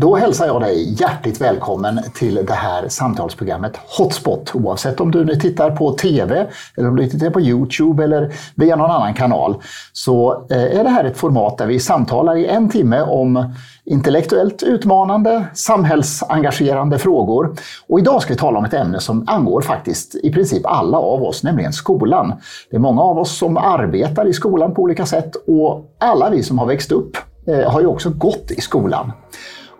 [0.00, 4.54] Då hälsar jag dig hjärtligt välkommen till det här samtalsprogrammet Hotspot.
[4.54, 6.46] Oavsett om du nu tittar på TV,
[6.76, 9.54] eller om du tittar på Youtube eller via någon annan kanal,
[9.92, 14.62] så eh, är det här ett format där vi samtalar i en timme om intellektuellt
[14.62, 17.56] utmanande, samhällsengagerande frågor.
[17.88, 21.22] Och idag ska vi tala om ett ämne som angår faktiskt i princip alla av
[21.22, 22.32] oss, nämligen skolan.
[22.70, 26.42] Det är många av oss som arbetar i skolan på olika sätt och alla vi
[26.42, 29.12] som har växt upp eh, har ju också gått i skolan.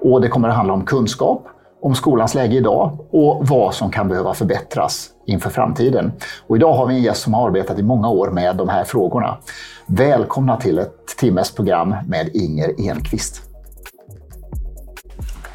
[0.00, 1.46] Och det kommer att handla om kunskap,
[1.82, 6.12] om skolans läge idag och vad som kan behöva förbättras inför framtiden.
[6.46, 8.84] Och idag har vi en gäst som har arbetat i många år med de här
[8.84, 9.38] frågorna.
[9.86, 13.42] Välkomna till ett timmes program med Inger Enqvist.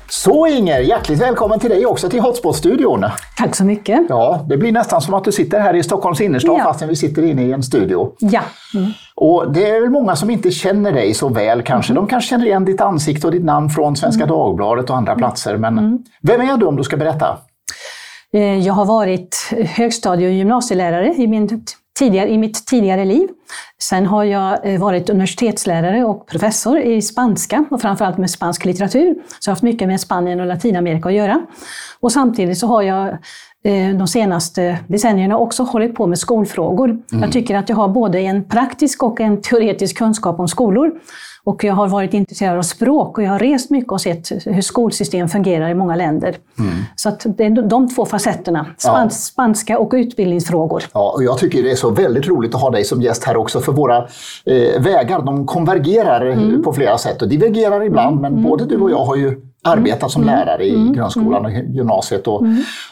[0.09, 3.05] Så Inger, hjärtligt välkommen till dig också till Hotspot-studion.
[3.37, 3.99] Tack så mycket.
[4.09, 6.63] Ja, det blir nästan som att du sitter här i Stockholms innerstad Ja.
[6.63, 8.11] fastän vi sitter inne i en studio.
[8.19, 8.41] Ja.
[8.75, 8.91] Mm.
[9.15, 11.93] Och det är väl många som inte känner dig så väl kanske.
[11.93, 15.57] De kanske känner igen ditt ansikte och ditt namn från Svenska Dagbladet och andra platser.
[15.57, 17.37] Men vem är du om du ska berätta?
[18.33, 21.65] Eh, Jag har varit högstadie och gymnasielärare i, min
[21.99, 23.27] tidigare, i mitt tidigare liv.
[23.81, 29.13] Sen har jag eh, varit universitetslärare och professor i spanska och framförallt med spansk litteratur.
[29.39, 31.41] Så jag har haft mycket med Spanien och Latinamerika att göra.
[31.99, 33.17] Och samtidigt så har jag
[33.97, 36.97] de senaste decennierna också hållit på med skolfrågor.
[37.21, 40.91] Jag tycker att jag har både en praktisk och en teoretisk kunskap om skolor.
[41.45, 44.61] Och jag har varit intresserad av språk och jag har rest mycket och sett hur
[44.61, 46.35] skolsystem fungerar i många länder.
[46.95, 49.09] Så att det är de två facetterna, span- Ja.
[49.09, 50.83] spanska och utbildningsfrågor.
[50.93, 53.37] Ja, och jag tycker det är så väldigt roligt att ha dig som gäst här
[53.37, 53.97] också för våra
[54.45, 57.21] eh, vägar de konvergerar eh, på flera sätt.
[57.21, 61.45] Och divergerar ibland men både du och jag har ju arbetat som lärare i grundskolan
[61.45, 62.41] och gymnasiet och,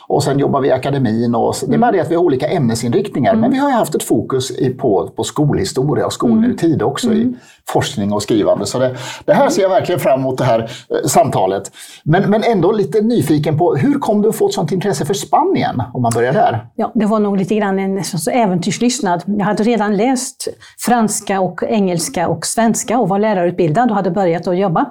[0.07, 1.35] och sen jobbar vi i akademin.
[1.35, 3.95] Och, det är bara det att vi har olika ämnesinriktningar men vi har ju haft
[3.95, 7.33] ett fokus på, på skolhistoria och skolnutid också i
[7.69, 8.40] forskning och skrivande.
[8.65, 11.71] Så det, det här ser jag verkligen fram emot det här eh, samtalet.
[12.03, 15.13] Men, men ändå lite nyfiken på hur kom du att få ett sånt intresse för
[15.13, 16.65] Spanien om man börjar där?
[16.75, 19.23] Ja, det var nog lite grann en så- så äventyrslystnad.
[19.25, 20.47] Jag hade redan läst
[20.85, 24.85] franska, och engelska och svenska och var lärarutbildad och hade börjat att jobba.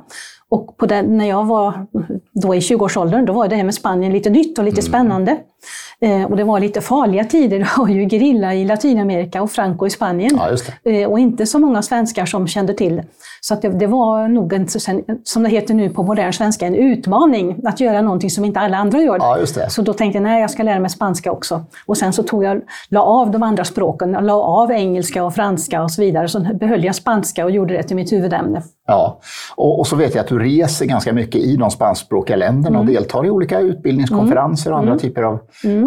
[0.53, 1.87] Och på den, när jag var
[2.43, 5.37] då i 20-årsåldern, då var det här med Spanien lite nytt och lite spännande.
[6.03, 7.59] Eh, och det var lite farliga tider.
[7.59, 10.31] Det var ju gerilla i Latinamerika och Franco i Spanien.
[10.37, 10.51] Ja,
[10.85, 13.03] Eh, och inte så många svenskar som kände till.
[13.41, 14.69] Så att det, det var nog, en,
[15.25, 18.77] som det heter nu på modern svenska, en utmaning att göra någonting som inte alla
[18.77, 19.17] andra gör.
[19.21, 19.71] Ja, det.
[19.71, 21.65] Så då tänkte jag, nej, jag ska lära mig spanska också.
[21.87, 25.83] Och sen så tog jag, la av de andra språken, la av engelska och franska
[25.83, 26.29] och så vidare.
[26.29, 28.63] Så behöll jag spanska och gjorde det till mitt huvudämne.
[28.91, 29.21] Ja,
[29.57, 32.87] och, och så vet jag att du reser ganska mycket i de spanskspråkiga länderna och
[32.87, 35.39] deltar i olika utbildningskonferenser och andra typer av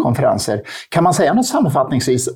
[0.04, 0.62] konferenser.
[0.90, 2.30] Kan man säga något sammanfattningsvis,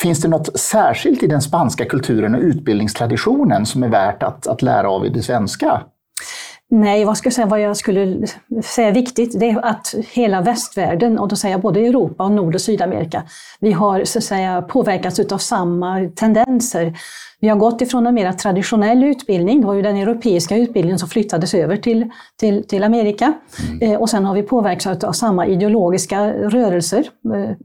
[0.00, 4.62] finns det något särskilt i den spanska kulturen och utbildningstraditionen som är värt att, att
[4.62, 5.82] lära av i det svenska?
[6.72, 8.26] Nej, vad ska jag säga, vad jag skulle
[8.64, 12.32] säga är viktigt, det är att hela västvärlden, och då säger jag både Europa och
[12.32, 13.22] Nord och Sydamerika,
[13.60, 16.94] vi har så att säga påverkats av samma tendenser.
[17.40, 21.08] Vi har gått ifrån en mer traditionell utbildning, det var ju den europeiska utbildningen som
[21.08, 23.32] flyttades över till, till, till Amerika.
[23.80, 27.04] Eh, och sen har vi påverkats av samma ideologiska rörelser.
[27.34, 27.56] Eh,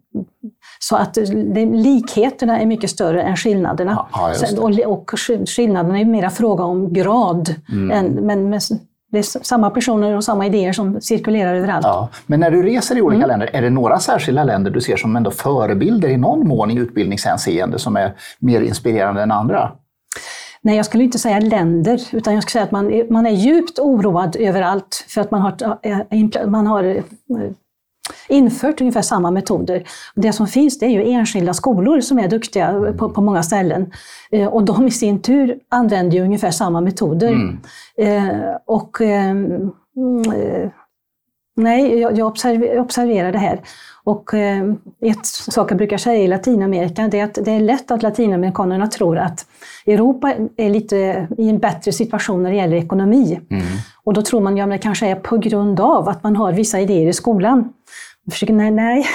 [0.79, 4.07] så att det, likheterna är mycket större än skillnaderna.
[4.11, 7.55] Ja, och, och skill- skillnaderna är mera fråga om grad.
[7.71, 7.91] Mm.
[7.91, 8.61] Än, men, men
[9.15, 11.85] det är samma personer och samma idéer som cirkulerar överallt.
[11.85, 12.09] Ja.
[12.25, 15.15] Men när du reser i olika länder, är det några särskilda länder du ser som
[15.15, 19.71] ändå förebilder i någon mån i utbildningshänseende som är mer inspirerande än andra?
[20.61, 23.31] Nej, jag skulle inte säga länder, utan jag skulle säga att man är, man är
[23.31, 27.03] djupt oroad överallt för att man har, äh, impl- man har äh,
[28.29, 29.83] infört ungefär samma metoder.
[30.15, 33.91] Det som finns det är ju enskilda skolor som är duktiga på, på många ställen.
[34.31, 37.31] Eh, Och de i sin tur använder ju ungefär samma metoder.
[37.97, 38.27] Eh,
[38.65, 39.71] och eh, mm,
[40.35, 40.69] eh,
[41.57, 43.61] Nej, jag, jag observer, observerar det här.
[44.03, 44.63] Och eh,
[45.01, 48.87] ett sak jag brukar säga i Latinamerika, det är att det är lätt att latinamerikanerna
[48.87, 49.45] tror att
[49.87, 53.39] Europa är lite i en bättre situation när det gäller ekonomi.
[54.03, 56.51] Och då tror man, ja men det kanske är på grund av att man har
[56.53, 57.73] vissa idéer i skolan.
[58.31, 59.05] Försöker, nej, nej.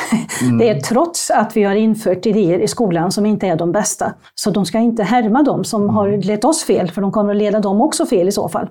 [0.59, 4.15] det är trots att vi har infört idéer i skolan som inte är de bästa.
[4.35, 7.37] Så de ska inte härma dem som har lett oss fel, för de kommer att
[7.37, 8.69] leda dem också fel i så fall.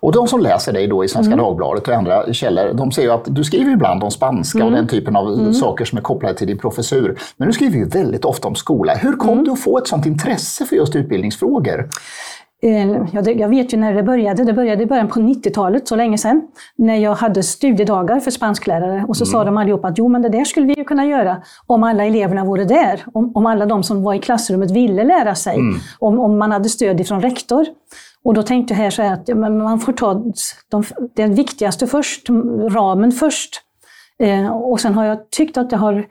[0.00, 3.10] Och de som läser dig då i Svenska Dagbladet och andra källor, de ser ju
[3.10, 6.46] att du skriver ibland om spanska och den typen av saker som är kopplade till
[6.46, 7.18] din professur.
[7.36, 8.94] Men du skriver ju väldigt ofta om skola.
[8.94, 11.90] Hur kom du att få ett sånt intresse för just utbildningsfrågor?
[13.12, 14.44] Jag vet ju när det började.
[14.44, 16.42] Det började i början på 90-talet, så länge sedan,
[16.76, 19.04] när jag hade studiedagar för spansklärare.
[19.08, 19.32] Och så mm.
[19.32, 22.04] sa de allihop att jo, men det där skulle vi ju kunna göra om alla
[22.04, 23.04] eleverna vore där.
[23.14, 25.54] Om, om alla de som var i klassrummet ville lära sig.
[25.54, 25.78] Mm.
[25.98, 27.66] Om, om man hade stöd ifrån rektor.
[28.24, 30.22] Och då tänkte jag här så här att ja, man får ta
[30.68, 32.28] de, det viktigaste först,
[32.70, 33.62] ramen först.
[34.18, 36.06] Eh, och sen har jag tyckt att jag har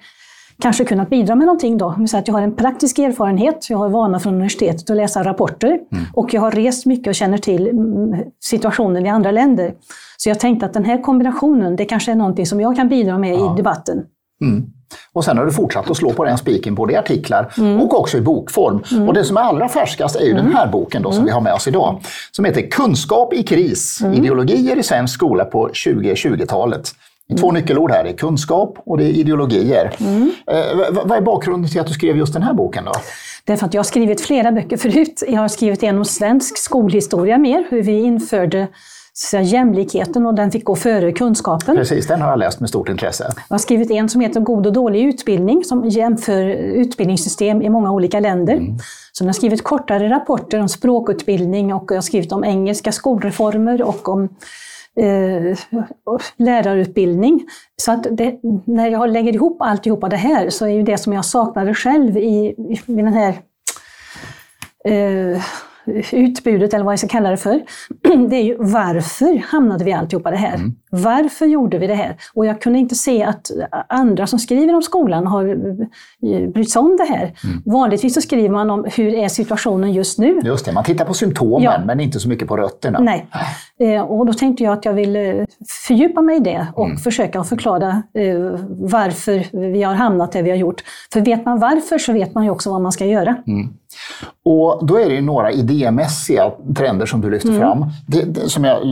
[0.62, 1.96] kanske kunnat bidra med någonting då.
[2.08, 5.68] Så att jag har en praktisk erfarenhet, jag har vana från universitetet att läsa rapporter
[5.68, 6.06] mm.
[6.14, 9.74] och jag har rest mycket och känner till mm, situationen i andra länder.
[10.18, 13.18] Så jag tänkte att den här kombinationen, det kanske är någonting som jag kan bidra
[13.18, 13.54] med ja.
[13.54, 14.04] i debatten.
[14.42, 14.66] Mm.
[15.14, 17.82] Och sen har du fortsatt att slå på den spiken både i artiklar mm.
[17.82, 18.84] och också i bokform.
[18.92, 19.08] Mm.
[19.08, 20.46] Och det som är allra färskast är ju mm.
[20.46, 21.26] den här boken då, som mm.
[21.26, 22.02] vi har med oss idag.
[22.32, 24.14] Som heter Kunskap i kris, mm.
[24.14, 26.92] ideologier i svensk skola på 2020-talet.
[27.40, 29.96] Två nyckelord här, det är kunskap och det är ideologier.
[30.00, 30.32] Mm.
[30.48, 32.86] Eh, vad är bakgrunden till att du skrev just den här boken?
[32.86, 32.92] då?
[33.46, 35.24] Därför att jag har skrivit flera böcker förut.
[35.28, 38.68] Jag har skrivit en om svensk skolhistoria mer, hur vi införde
[39.18, 41.76] så jämlikheten och den fick gå före kunskapen.
[41.76, 43.24] Precis, den har jag läst med stort intresse.
[43.50, 47.92] Jag har skrivit en som heter God och dålig utbildning som jämför utbildningssystem i många
[47.92, 48.54] olika länder.
[48.54, 48.78] Mm.
[49.12, 53.82] Så jag har skrivit kortare rapporter om språkutbildning och jag har skrivit om engelska skolreformer
[53.82, 54.30] och om
[55.00, 55.58] eh,
[56.38, 57.48] lärarutbildning.
[57.78, 61.14] Så att det, när jag lägger ihop alltihopa det här så är ju det som
[61.14, 62.56] jag saknade själv i,
[62.88, 63.34] i den här
[64.86, 65.42] eh,
[66.12, 67.62] utbudet, eller vad jag ska kalla det för,
[68.30, 70.56] det är ju varför hamnade vi alltihopa det här?
[70.56, 70.76] Mm.
[70.90, 72.18] Varför gjorde vi det här?
[72.34, 73.52] Och jag kunde inte se att
[73.90, 77.34] andra som skriver om skolan har eh, brytt sig om det här.
[77.44, 77.62] Mm.
[77.66, 80.40] Vanligtvis så skriver man om hur är situationen just nu.
[80.44, 81.82] Just det, man tittar på symptomen ja.
[81.86, 83.00] men inte så mycket på rötterna.
[83.00, 83.28] Nej.
[83.80, 85.46] Eh, och då tänkte jag att jag ville
[85.88, 86.98] fördjupa mig i det och mm.
[86.98, 90.84] försöka förklara eh, varför vi har hamnat där vi har gjort.
[91.14, 93.36] För vet man varför så vet man ju också vad man ska göra.
[93.48, 93.70] Mm.
[94.46, 97.62] Och då är det några idémässiga trender som du lyfter mm.
[97.62, 97.86] fram.
[98.08, 98.86] Det, det, som jag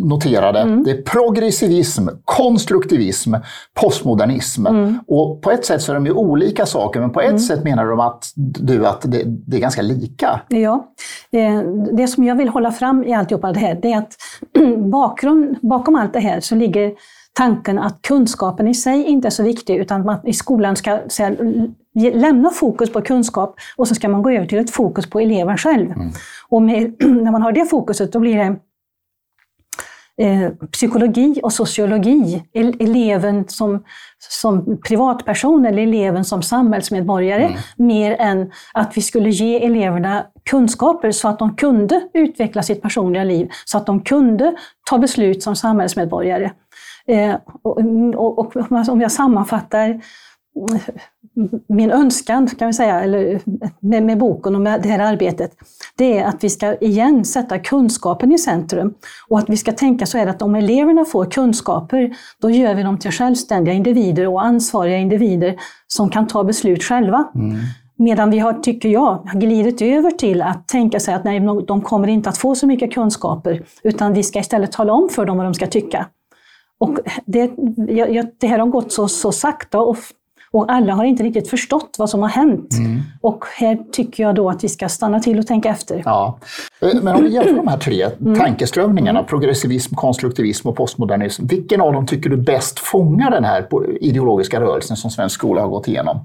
[0.00, 0.60] noterade.
[0.60, 0.84] Mm.
[0.84, 3.34] Det är progressivism, konstruktivism,
[3.74, 4.66] postmodernism.
[4.66, 4.98] Mm.
[5.08, 7.38] Och på ett sätt så är de ju olika saker, men på ett mm.
[7.38, 10.40] sätt menar de att du att det, det, är ganska lika.
[10.48, 10.88] Ja.
[11.30, 11.60] Eh,
[11.92, 14.12] det som jag vill hålla fram i alltihopa det här, det är att
[14.90, 16.92] bakgrund, bakom allt det här så ligger
[17.32, 20.98] tanken att kunskapen i sig inte är så viktig, utan att man i skolan ska
[21.08, 21.36] säga,
[22.14, 25.56] lämna fokus på kunskap och så ska man gå över till ett fokus på eleven
[25.56, 25.90] själv.
[25.90, 26.10] Mm.
[26.48, 28.56] Och med, när man har det fokuset, då blir det
[30.72, 32.42] psykologi och sociologi.
[32.54, 33.84] Eleven som,
[34.18, 37.58] som privatperson eller eleven som samhällsmedborgare, mm.
[37.76, 43.24] mer än att vi skulle ge eleverna kunskaper så att de kunde utveckla sitt personliga
[43.24, 44.56] liv, så att de kunde
[44.90, 46.50] ta beslut som samhällsmedborgare.
[47.06, 47.78] Eh, och,
[48.14, 50.00] och, och, om jag sammanfattar
[51.68, 53.40] min önskan, kan vi säga, eller
[53.80, 55.50] med, med, boken och med det här arbetet,
[55.96, 58.94] det är att vi ska igen sätta kunskapen i centrum.
[59.28, 62.82] Och att vi ska tänka så här att om eleverna får kunskaper, då gör vi
[62.82, 67.24] dem till självständiga individer och ansvariga individer som kan ta beslut själva.
[67.34, 67.56] Mm.
[67.96, 72.08] Medan vi har, tycker jag, glidit över till att tänka sig att nej, de kommer
[72.08, 75.46] inte att få så mycket kunskaper, utan vi ska istället tala om för dem vad
[75.46, 76.06] de ska tycka.
[76.78, 77.50] Och det,
[78.40, 79.96] det här har gått så, så sakta och
[80.54, 82.72] och alla har inte riktigt förstått vad som har hänt.
[82.78, 83.02] Mm.
[83.20, 86.02] Och här tycker jag då att vi ska stanna till och tänka efter.
[86.04, 86.38] Ja.
[86.80, 88.38] Eh, men om vi jämför de här tre mm.
[88.38, 89.28] tankeströmningarna, mm.
[89.28, 91.46] progressivism, konstruktivism och postmodernism.
[91.46, 93.66] Vilken av dem tycker du bäst fångar den här
[94.00, 96.20] ideologiska rörelsen som svensk skola har gått igenom?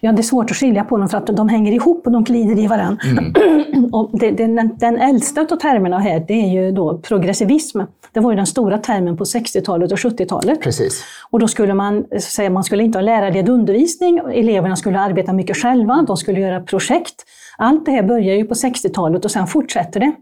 [0.00, 2.24] Ja, det är svårt att skilja på dem för att de hänger ihop och de
[2.24, 3.02] glider i varandra.
[3.04, 3.84] Mm.
[3.92, 7.80] och det, den, den äldsta av termerna här, det är ju då progressivism.
[8.12, 10.60] Det var ju den stora termen på 60-talet och 70-talet.
[10.62, 11.04] Precis.
[11.30, 15.56] Och då skulle man säga man skulle inte ha lärarledd undervisning, eleverna skulle arbeta mycket
[15.56, 17.14] själva, de skulle göra projekt.
[17.58, 20.12] Allt det här börjar ju på 60-talet och sen fortsätter det.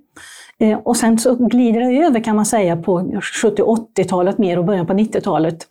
[0.58, 3.62] Eh, och sen så glider det över kan man säga på 70
[3.96, 5.66] 80-talet mer och början på 90-talet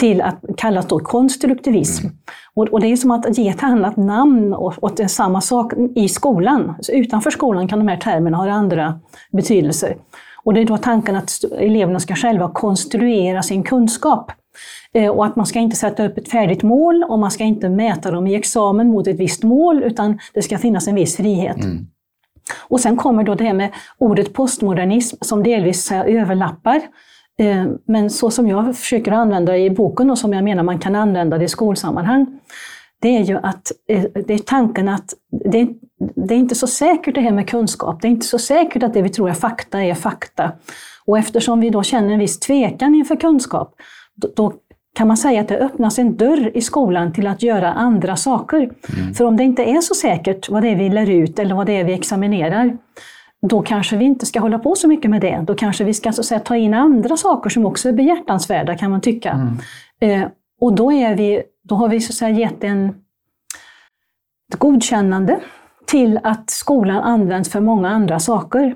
[0.00, 2.06] till att kallas då konstruktivism.
[2.06, 2.16] Mm.
[2.54, 6.74] Och, och, det är som att ge ett annat namn åt samma sak i skolan.
[6.80, 9.00] Så utanför skolan kan de här termerna ha andra
[9.32, 9.96] betydelser.
[10.44, 14.32] Och det är då tanken att eleverna ska själva konstruera sin kunskap.
[14.92, 17.68] Eh, och att man ska inte sätta upp ett färdigt mål och man ska inte
[17.68, 21.64] mäta dem i examen mot ett visst mål, utan det ska finnas en viss frihet.
[21.64, 21.86] Mm.
[22.58, 26.80] Och sen kommer då det här med ordet postmodernism som delvis överlappar.
[27.40, 30.78] Eh, men så som jag försöker använda det i boken och som jag menar man
[30.78, 32.26] kan använda det i skolsammanhang,
[33.00, 35.14] det är ju att eh, det är tanken att
[35.52, 35.68] det,
[36.14, 38.02] det är inte så säkert det här med kunskap.
[38.02, 40.52] Det är inte så säkert att det vi tror är fakta är fakta.
[41.04, 43.74] Och eftersom vi då känner en viss tvekan inför kunskap,
[44.14, 44.52] då, då
[44.94, 48.58] kan man säga att det öppnas en dörr i skolan till att göra andra saker.
[48.58, 49.14] Mm.
[49.14, 51.66] För om det inte är så säkert vad det är vi lär ut eller vad
[51.66, 52.76] det är vi examinerar,
[53.42, 55.44] då kanske vi inte ska hålla på så mycket med det.
[55.46, 58.90] Då kanske vi ska så säga, ta in andra saker som också är behjärtansvärda kan
[58.90, 59.30] man tycka.
[59.30, 60.22] Mm.
[60.22, 60.28] Eh,
[60.60, 62.88] och då, är vi, då har vi så att säga gett en,
[64.52, 65.40] ett godkännande
[65.86, 68.74] till att skolan används för många andra saker.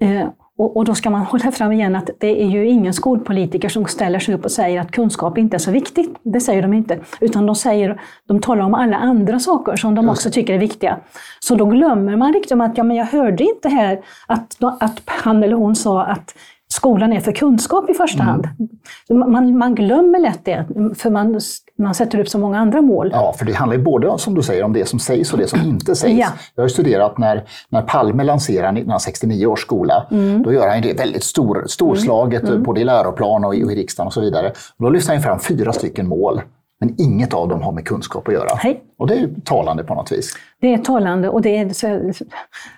[0.00, 0.28] Eh,
[0.60, 3.86] och, och, då ska man hålla fram igen att det är ju ingen skolpolitiker som
[3.86, 6.18] ställer sig upp och säger att kunskap inte är så viktigt.
[6.22, 6.98] Det säger de inte.
[7.20, 10.98] Utan de, säger, de talar om alla andra saker som de också tycker är viktiga.
[11.40, 15.42] Så då glömmer man riktigt att ja, men jag hörde inte här att, att han
[15.42, 16.34] eller hon sa att
[16.68, 18.48] skolan är för kunskap i första hand.
[19.10, 19.32] Mm.
[19.32, 21.40] Man, man glömmer lätt det, för man,
[21.80, 23.10] man sätter upp så många andra mål.
[23.12, 25.48] Ja, för det handlar ju både som du säger om det som sägs och det
[25.48, 26.18] som inte sägs.
[26.18, 26.28] Ja.
[26.54, 30.06] Jag har studerat när, när Palme lanserar 1969 års skola.
[30.10, 30.42] Mm.
[30.42, 32.62] Då gör han det väldigt stor, storslaget, mm.
[32.62, 34.52] både i läroplan och i, och i riksdagen och så vidare.
[34.78, 36.40] Då lyfter han fram fyra stycken mål.
[36.80, 38.56] Men inget av dem har med kunskap att göra.
[38.56, 38.82] Hej.
[38.98, 40.36] Och det är ju talande på något vis.
[40.60, 41.64] Det är talande och det är,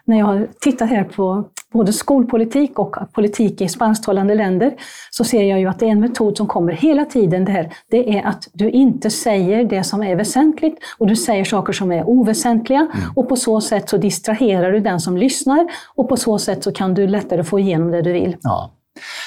[0.04, 4.74] när jag har tittat här på både skolpolitik och politik i spansktalande länder
[5.10, 7.44] så ser jag ju att det är en metod som kommer hela tiden.
[7.44, 7.72] Det, här.
[7.90, 11.92] det är att du inte säger det som är väsentligt och du säger saker som
[11.92, 13.10] är oväsentliga mm.
[13.16, 16.72] och på så sätt så distraherar du den som lyssnar och på så sätt så
[16.72, 18.36] kan du lättare få igenom det du vill.
[18.42, 18.70] Ja.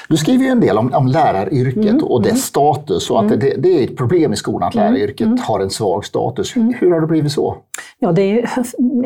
[0.10, 2.42] Du skriver ju en del om, om läraryrket mm, och dess mm.
[2.42, 3.40] status och att mm.
[3.40, 5.40] det, det, är ett problem i skolan att mm, läraryrket mm.
[5.42, 6.56] har en svag status.
[6.56, 7.58] Hur, hur har det blivit så?
[8.00, 8.50] Ja, det är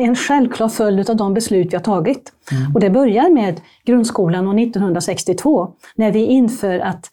[0.00, 2.32] en självklar följd av de beslut vi har tagit.
[2.52, 2.74] Mm.
[2.74, 7.10] Och det börjar med grundskolan och 1962 när vi inför att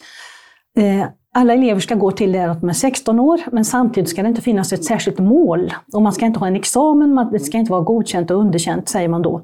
[0.78, 4.22] eh, alla elever ska gå till det att de är 16 år, men samtidigt ska
[4.22, 5.74] det inte finnas ett särskilt mål.
[5.94, 9.08] Och man ska inte ha en examen, det ska inte vara godkänt och underkänt, säger
[9.08, 9.42] man då.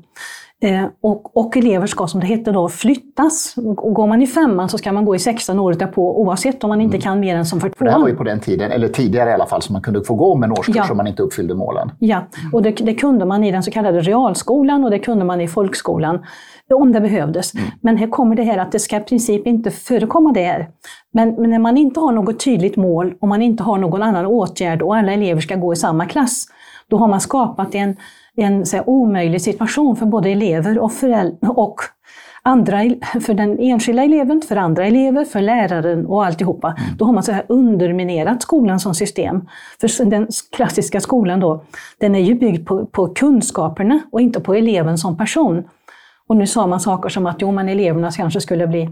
[0.64, 3.54] Eh, och, och, elever ska, som det hette då, flyttas.
[3.58, 6.70] Och går man i femman så ska man gå i sexan året därpå oavsett om
[6.70, 7.02] man inte mm.
[7.02, 7.86] kan mer än som för tvåan.
[7.86, 10.04] Det här var ju på den tiden, eller tidigare i alla fall, så man kunde
[10.04, 10.92] få gå om en årskurs ja.
[10.92, 11.92] om man inte uppfyllde målen.
[12.00, 15.42] Ja, och det, det, kunde man i den så kallade realskolan och det kunde man
[15.42, 16.26] i folkskolan
[16.74, 17.54] om det behövdes.
[17.54, 17.66] Mm.
[17.82, 20.70] Men här kommer det här att det ska i princip inte förekomma det här.
[21.14, 24.26] Men, men när man inte har något tydligt mål och man inte har någon annan
[24.26, 26.46] åtgärd och alla elever ska gå i samma klass,
[26.88, 27.96] då har man skapat en
[28.38, 30.92] en så här, omöjlig situation för både elever och,
[31.42, 31.82] och
[32.42, 32.78] andra,
[33.22, 36.68] för den enskilda eleven, för andra elever, för läraren och alltihopa.
[36.68, 36.98] Mm.
[36.98, 39.48] Då har man så här underminerat skolan som system.
[39.82, 41.64] För den klassiska skolan då,
[41.98, 45.64] den är ju byggd på, på kunskaperna och inte på eleven som person.
[46.28, 48.90] Och nu sa man saker som att jo, men eleverna kanske skulle bli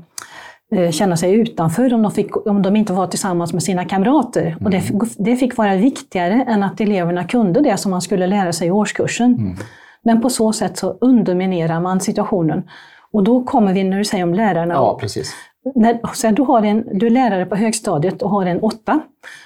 [0.91, 4.45] känna sig utanför om de, fick, om de inte var tillsammans med sina kamrater.
[4.45, 4.65] Mm.
[4.65, 5.07] Och det, mm.
[5.17, 8.71] det, fick vara viktigare än att eleverna kunde det som man skulle lära sig i
[8.71, 9.35] årskursen.
[9.35, 9.57] Mm.
[10.03, 12.63] Men på så sätt så underminerar man situationen.
[13.11, 14.73] Och då kommer vi när du säger om lärarna.
[14.73, 15.33] Ja, precis.
[15.75, 18.99] När, sen du, har en, du är lärare på högstadiet och har en åtta.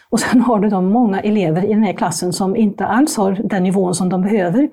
[0.10, 3.42] Och sen har du då många elever i den här klassen som inte alls har
[3.44, 4.70] den nivån som de behöver.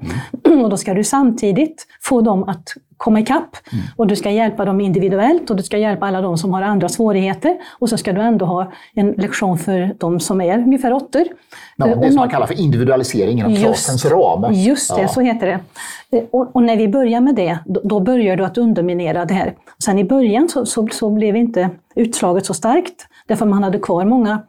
[0.46, 0.60] Mm.
[0.64, 2.68] Och då ska du samtidigt få dem att
[3.02, 3.56] komma ikapp.
[3.72, 3.84] Mm.
[3.96, 6.88] Och du ska hjälpa dem individuellt och du ska hjälpa alla de som har andra
[6.88, 7.56] svårigheter.
[7.78, 11.22] Och så ska du ändå ha en lektion för de som är ungefär åttor.
[11.76, 14.52] Ja, det som man kallar för individualisering inom klassens ram.
[14.52, 15.08] Just det, ja.
[15.08, 15.58] så heter det.
[16.18, 19.34] Eh, och, och, när vi börjar med det, då, då, börjar du att underminera det
[19.34, 19.54] här.
[19.84, 24.04] Sen i början så, så, så blev inte utslaget så starkt, därför man hade kvar
[24.04, 24.42] många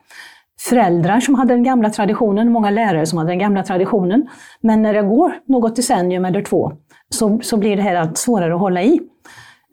[0.69, 4.27] föräldrar som hade den gamla traditionen, många lärare som hade den gamla traditionen.
[4.61, 6.71] Men när det går något decennium eller två
[7.13, 8.99] så, så blir det här allt svårare att hålla i.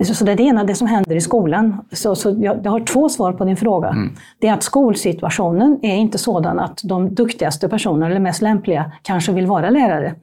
[0.04, 1.84] Så, så det är det ena, det som händer i skolan.
[1.92, 3.88] Så, så jag, jag har två svar på din fråga.
[3.88, 4.12] Mm.
[4.38, 9.32] Det är att skolsituationen är inte sådan att de duktigaste personerna, eller mest lämpliga, kanske
[9.32, 10.14] vill vara lärare.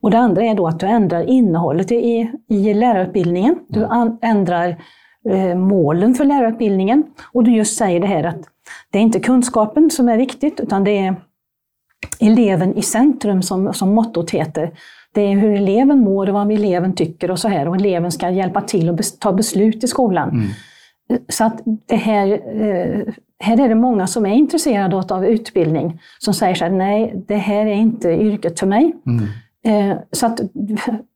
[0.00, 3.58] Och det andra är då att du ändrar innehållet i, i lärarutbildningen.
[3.68, 3.90] Du mm.
[3.90, 4.76] an, ändrar
[5.30, 7.04] eh, målen för lärarutbildningen.
[7.32, 8.40] Och du just säger det här att
[8.90, 11.16] det är inte kunskapen som är viktigt, utan det är
[12.20, 14.70] eleven i centrum som, som mottot heter.
[15.16, 17.68] Det är hur eleven mår och vad eleven tycker och så här.
[17.68, 20.30] Och eleven ska hjälpa till och ta beslut i skolan.
[20.30, 20.46] Mm.
[21.28, 26.34] Så att det här, eh, här är det många som är intresserade av utbildning som
[26.34, 28.94] säger så här, nej, det här är inte yrket för mig.
[29.06, 29.28] Mm.
[29.66, 30.40] Eh, så att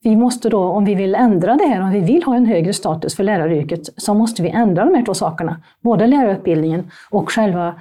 [0.02, 2.73] vi måste då, om vi vill ändra det här, om vi vill ha en högre
[2.73, 5.61] status för läraryrket, så måste vi ändra de här två sakerna.
[5.80, 7.75] Både lärarutbildningen och själva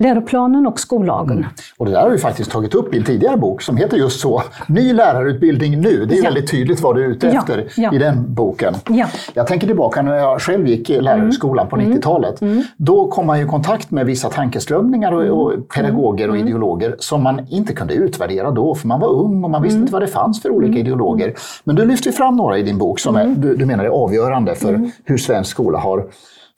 [0.00, 1.38] läroplanen och skollagen.
[1.38, 1.50] Mm.
[1.76, 4.20] Och det där har vi faktiskt tagit upp i en tidigare bok som heter just
[4.20, 6.06] så, Ny lärarutbildning nu.
[6.06, 6.24] Det är ja.
[6.24, 7.94] väldigt tydligt vad du är ute efter ja.
[7.94, 8.74] i den boken.
[8.88, 9.06] Ja.
[9.34, 11.90] Jag tänker tillbaka när jag själv gick lärarhögskolan mm.
[11.90, 12.40] på 90-talet.
[12.40, 12.52] Mm.
[12.52, 12.64] mm.
[12.76, 15.64] Då kom man i kontakt med vissa tankeströmningar och, och mm.
[15.64, 16.46] pedagoger och mm.
[16.46, 19.92] ideologer som man inte kunde utvärdera då, för man var ung och man visste inte
[19.92, 21.34] vad det fanns för olika ideologer.
[21.64, 24.54] Men du lyfter fram några i din bok som är, du, du menar är avgörande
[24.54, 26.04] för hur svensk skola har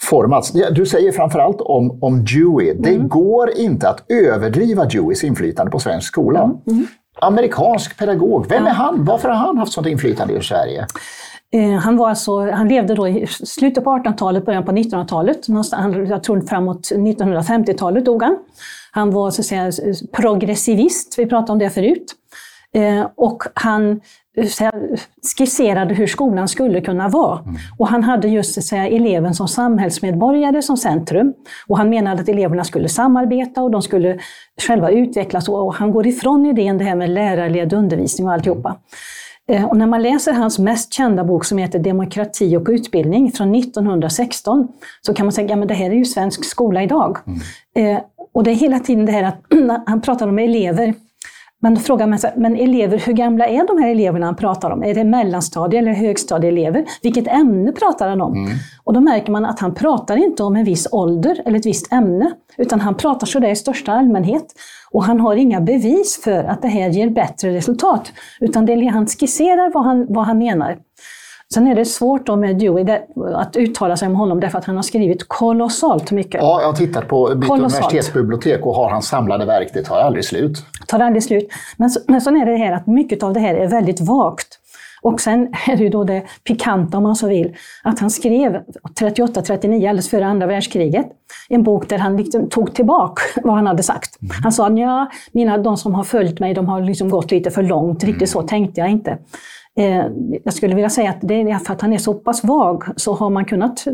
[0.03, 0.53] formats.
[0.71, 2.83] Du säger framförallt om, om Dewey, mm.
[2.83, 6.43] det går inte att överdriva Deweys inflytande på svensk skola.
[6.43, 6.59] Mm.
[6.67, 6.87] Mm.
[7.21, 9.05] Amerikansk pedagog, vem är han?
[9.05, 10.87] Varför har han haft sånt inflytande i Sverige?
[11.55, 15.49] Eh, han, var alltså, han levde då i slutet på 1800-talet, början på 1900-talet.
[16.09, 18.37] Jag tror framåt 1950-talet dog han.
[18.91, 19.73] Han var så att säga,
[20.13, 22.15] progressivist, vi pratade om det förut.
[22.75, 24.01] Eh, och han
[24.49, 24.73] säga,
[25.39, 27.39] skisserade hur skolan skulle kunna vara.
[27.39, 27.57] Mm.
[27.79, 31.35] Och han hade just säga, eleven som samhällsmedborgare som centrum.
[31.69, 34.19] Och han menade att eleverna skulle samarbeta och de skulle
[34.67, 35.49] själva utvecklas.
[35.49, 38.77] Och han går ifrån idén det här med lärarledd undervisning och alltihopa.
[39.49, 43.55] Eh, och när man läser hans mest kända bok som heter Demokrati och utbildning från
[43.55, 44.69] 1916
[45.01, 47.19] så kan man säga att det här är ju svensk skola idag.
[47.27, 47.97] Mm.
[47.97, 48.03] Eh,
[48.35, 49.43] och det är hela tiden det här att
[49.87, 50.95] han pratar om elever
[51.63, 54.71] men då frågar man sig, men elever, hur gamla är de här eleverna han pratar
[54.71, 54.83] om?
[54.83, 56.85] Är det mellanstadie eller högstadieelever?
[57.03, 58.33] Vilket ämne pratar han om?
[58.33, 58.51] Mm.
[58.85, 61.93] Och då märker man att han pratar inte om en viss ålder eller ett visst
[61.93, 64.47] ämne, utan han pratar sådär i största allmänhet.
[64.91, 69.07] Och han har inga bevis för att det här ger bättre resultat, utan det, han
[69.07, 70.79] skisserar vad han, vad han menar.
[71.55, 72.99] Sen är det svårt då med Dewey
[73.35, 76.41] att uttala sig om honom därför att han har skrivit kolossalt mycket.
[76.41, 79.71] Ja, jag har tittat på mitt universitetsbibliotek och har hans samlade verk.
[79.75, 80.65] Det tar aldrig slut.
[80.81, 81.49] Det tar aldrig slut.
[81.77, 84.59] Men, men så är det här att mycket av det här är väldigt vagt.
[85.03, 88.63] Och sen är det ju då det pikanta, om man så vill, att han skrev
[89.01, 91.07] 38-39, alldeles före andra världskriget,
[91.49, 94.23] en bok där han liksom tog tillbaka vad han hade sagt.
[94.23, 94.37] Mm.
[94.43, 97.63] Han sa, ja, mina, de som har följt mig, de har liksom gått lite för
[97.63, 98.05] långt.
[98.05, 99.19] Riktigt så tänkte jag inte.
[99.79, 100.05] Eh,
[100.45, 103.15] jag skulle vilja säga att det är för att han är så pass vag så
[103.15, 103.85] har man kunnat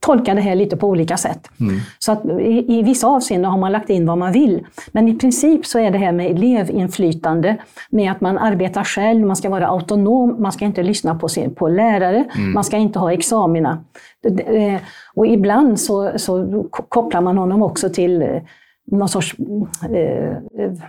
[0.00, 1.50] tolka det här lite på olika sätt.
[1.60, 1.80] Mm.
[1.98, 4.66] Så att i, i, vissa avseenden har man lagt in vad man vill.
[4.92, 7.56] Men i princip så är det här med elevinflytande,
[7.90, 11.54] med att man arbetar själv, man ska vara autonom, man ska inte lyssna på, sin,
[11.54, 12.52] på lärare, mm.
[12.52, 13.84] man ska inte ha examina.
[14.46, 14.80] Eh,
[15.14, 18.28] och ibland så, så kopplar man honom också till eh,
[18.90, 19.36] någon sorts
[19.94, 20.36] eh,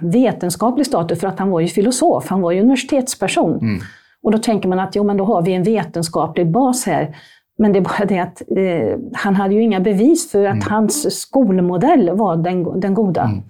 [0.02, 3.60] vetenskaplig status, för att han var ju filosof, han var ju universitetsperson.
[3.60, 3.80] Mm.
[4.24, 7.16] Och då tänker man att jo, men då har vi en vetenskaplig bas här.
[7.60, 10.68] Men det är bara det att eh, han hade ju inga bevis för att mm.
[10.70, 13.22] hans skolmodell var den, den goda.
[13.22, 13.44] Mm.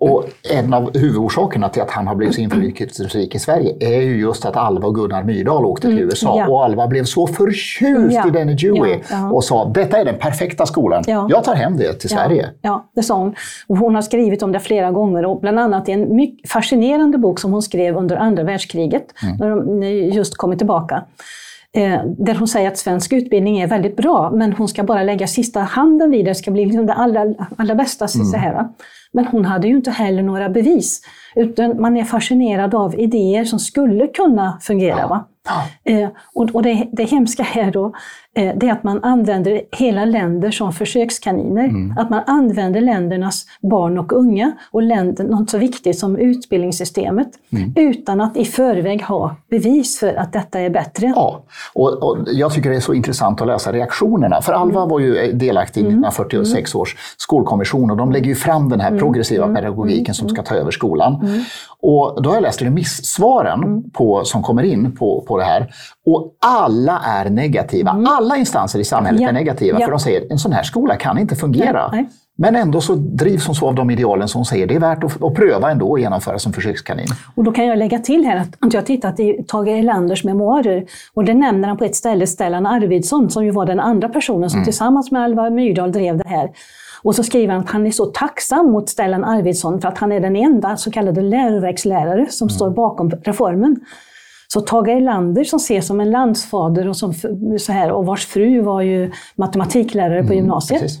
[0.00, 4.20] Och en av huvudorsakerna till att han har blivit så inflytelserik i Sverige är ju
[4.20, 6.38] just att Alva och Gunnar Myrdal åkte till mm, USA.
[6.38, 6.48] Ja.
[6.48, 8.28] Och Alva blev så förtjust ja.
[8.28, 11.04] i Danny Dewey ja, och sa detta är den perfekta skolan.
[11.06, 12.50] Jag tar hem det till Sverige.
[12.62, 13.34] Ja, det sa hon.
[13.68, 17.18] Och hon har skrivit om det flera gånger och bland annat i en mycket fascinerande
[17.18, 19.36] bok som hon skrev under andra världskriget, mm.
[19.36, 21.04] när de just kommit tillbaka
[22.18, 25.60] där hon säger att svensk utbildning är väldigt bra, men hon ska bara lägga sista
[25.60, 26.30] handen vid det.
[26.30, 28.06] Det ska bli liksom det allra, allra bästa.
[28.14, 28.26] Mm.
[28.26, 28.68] Så här,
[29.12, 31.00] men hon hade ju inte heller några bevis.
[31.36, 35.06] Utan man är fascinerad av idéer som skulle kunna fungera.
[35.06, 35.24] Va?
[35.84, 37.92] Eh, och, och det, det hemska här då,
[38.36, 41.64] eh, det är att man använder hela länder som försökskaniner.
[41.64, 41.98] Mm.
[41.98, 47.72] Att man använder ländernas barn och unga och länder, något så viktigt som utbildningssystemet mm.
[47.76, 51.12] utan att i förväg ha bevis för att detta är bättre.
[51.16, 51.44] Ja,
[51.74, 54.40] och, och jag tycker det är så intressant att läsa reaktionerna.
[54.42, 54.88] För Alva mm.
[54.88, 56.80] var ju delaktig i 1946 mm.
[56.80, 59.00] års skolkommission och de lägger ju fram den här mm.
[59.12, 59.56] Progressiva mm.
[59.56, 61.40] pedagogiken som ska ta över skolan.
[61.80, 63.90] Och då har jag läst remissvaren mm.
[63.90, 65.74] på, som kommer in på, på det här.
[66.06, 67.90] Och alla är negativa.
[67.90, 68.06] Mm.
[68.06, 69.28] Alla instanser i samhället ja.
[69.28, 69.80] är negativa.
[69.80, 69.86] Ja.
[69.86, 71.90] För de säger att en sån här skola kan inte fungera.
[71.92, 72.08] Nej.
[72.40, 75.04] Men ändå så drivs hon så av de idealen som hon säger det är värt
[75.04, 77.06] att, att pröva ändå att genomföra som försökskanin.
[77.34, 80.84] Och då kan jag lägga till här att jag har tittat i Tage Erlanders memoarer
[81.14, 84.50] och det nämner han på ett ställe Stellan Arvidsson som ju var den andra personen
[84.50, 84.64] som mm.
[84.64, 86.50] tillsammans med Alva Myrdal drev det här.
[87.02, 90.12] Och så skriver han att han är så tacksam mot Stellan Arvidsson för att han
[90.12, 92.54] är den enda så kallade läroverkslärare som mm.
[92.54, 93.76] står bakom reformen.
[94.52, 97.14] Så Tage Erlander som ses som en landsfader och, som,
[97.58, 100.80] så här, och vars fru var ju matematiklärare på mm, gymnasiet.
[100.80, 100.92] Mm,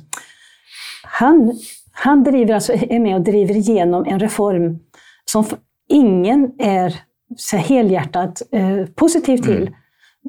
[1.02, 1.52] han,
[1.92, 4.78] han driver alltså, är med och driver igenom en reform
[5.24, 5.44] som
[5.88, 6.94] ingen är
[7.36, 9.70] så helhjärtat eh, positiv till.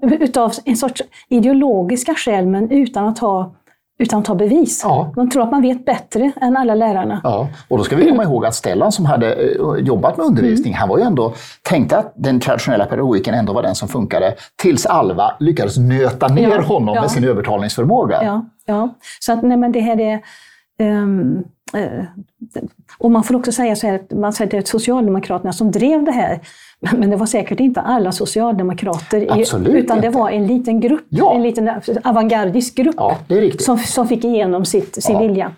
[0.04, 0.22] Mm.
[0.22, 3.56] Utav en sorts ideologiska skäl, men utan att ha
[4.00, 4.82] utan ta bevis.
[4.84, 5.14] Ja.
[5.16, 7.22] Man tror att man vet bättre än alla lärarna.
[7.24, 10.74] Ja, och då ska vi komma ihåg att Stellan som hade eh, jobbat med undervisning,
[10.74, 10.80] mm.
[10.80, 14.86] han var ju ändå, tänkte att den traditionella pedagogiken ändå var den som funkade, tills
[14.86, 17.02] Alva lyckades nöta ner ja, honom ja.
[17.02, 18.24] med sin övertalningsförmåga.
[18.24, 18.90] Ja, ja.
[19.20, 20.22] så att nej, men det här är
[20.80, 21.44] um,
[22.98, 26.04] och man får också säga så här man säger att det är Socialdemokraterna som drev
[26.04, 26.40] det här.
[26.98, 30.08] Men det var säkert inte alla socialdemokrater, Absolut utan inte.
[30.08, 31.36] det var en liten grupp, ja.
[31.36, 31.72] en liten
[32.04, 33.18] avantgardisk grupp ja,
[33.60, 35.22] som, som fick igenom sitt, sin ja.
[35.22, 35.52] vilja.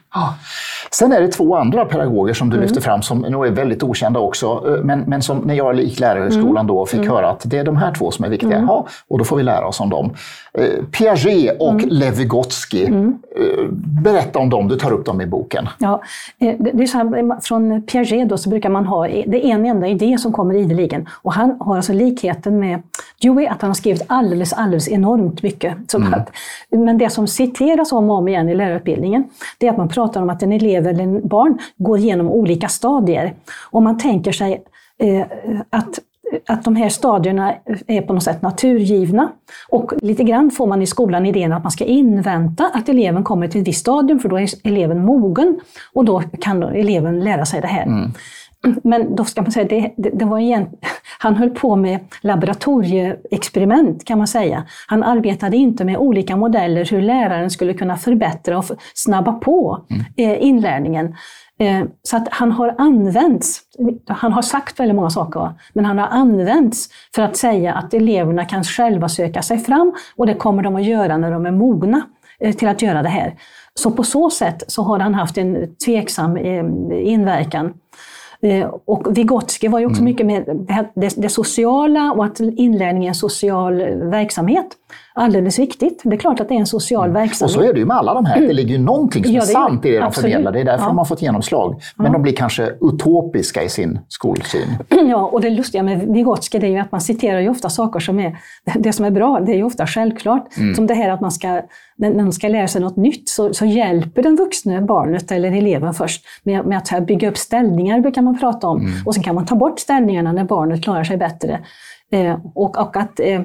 [0.95, 2.67] Sen är det två andra pedagoger som du mm.
[2.67, 5.99] lyfter fram som nog är väldigt okända också, eh, men, men som när jag gick
[5.99, 6.67] lärarhögskolan mm.
[6.67, 7.11] då fick mm.
[7.11, 8.55] höra att det är de här två som är viktiga.
[8.55, 8.67] Mm.
[8.67, 10.13] Ja, och då får vi lära oss om dem.
[10.53, 11.89] Eh, Piaget och mm.
[11.89, 13.19] Lev Vygotsky, mm.
[13.35, 13.65] eh,
[14.03, 15.67] berätta om dem, du tar upp dem i boken.
[15.79, 16.01] Ja,
[16.37, 19.87] det är så här, från Piaget då så brukar man ha, det är en enda
[19.87, 21.09] idé som kommer ideligen.
[21.21, 22.81] Och han har alltså likheten med
[23.21, 25.73] Dewey, att han har skrivit alldeles, alldeles enormt mycket.
[25.87, 26.13] Så mm.
[26.13, 26.31] att,
[26.69, 29.23] men det som citeras om och om igen i lärarutbildningen,
[29.57, 33.33] det är att man pratar om att en elev eller barn går igenom olika stadier.
[33.71, 34.63] Och man tänker sig
[34.99, 35.25] eh,
[35.69, 35.99] att
[36.47, 37.53] att de här stadierna
[37.87, 39.31] är på något sätt naturgivna.
[39.69, 43.47] Och lite grann får man i skolan idén att man ska invänta att eleven kommer
[43.47, 45.59] till ett visst stadium, för då är eleven mogen
[45.93, 47.83] och då kan eleven lära sig det här.
[47.83, 48.11] Mm.
[48.83, 50.69] Men då ska man säga, det, det, det var igen,
[51.19, 54.63] han höll på med laboratorieexperiment kan man säga.
[54.87, 60.03] Han arbetade inte med olika modeller hur läraren skulle kunna förbättra och snabba på mm.
[60.17, 61.15] Eh, inlärningen.
[61.59, 63.61] Eh, så att han har använts,
[64.07, 68.45] han har sagt väldigt många saker, men han har använts för att säga att eleverna
[68.45, 72.01] kan själva söka sig fram och det kommer de att göra när de är mogna
[72.39, 73.35] eh, till att göra det här.
[73.73, 76.37] Så på så sätt så har han haft en tveksam
[76.91, 77.73] inverkan.
[78.41, 80.05] Eh, och Vygotsky var ju också mm.
[80.05, 84.67] mycket med det, det, sociala och att inlärning är en social verksamhet.
[85.13, 86.01] Alldeles viktigt.
[86.03, 87.13] Det är klart att det är en social mm.
[87.13, 87.57] verksamhet.
[87.57, 88.41] Och så är det ju med alla de här.
[88.41, 90.31] Det ligger ju någonting som ja, är sant i det de absolut.
[90.31, 90.51] förmedlar.
[90.51, 90.87] Det är därför ja.
[90.87, 91.81] de har fått genomslag.
[91.95, 92.13] Men ja.
[92.13, 94.67] de blir kanske utopiska i sin skolsyn.
[94.89, 98.19] Ja, och det lustiga med Vygotsky är ju att man citerar ju ofta saker som
[98.19, 98.37] är...
[98.75, 100.57] Det som är bra, det är ju ofta självklart.
[100.57, 100.75] Mm.
[100.75, 101.61] Som det här att man ska,
[101.97, 105.93] när man ska lära sig något nytt så, så hjälper den vuxna barnet eller eleven
[105.93, 108.79] först med, med att bygga upp ställningar, brukar man prata om.
[108.79, 108.91] Mm.
[109.05, 111.59] Och sen kan man ta bort ställningarna när barnet klarar sig bättre.
[112.11, 113.19] Eh, och, och att...
[113.19, 113.41] Eh,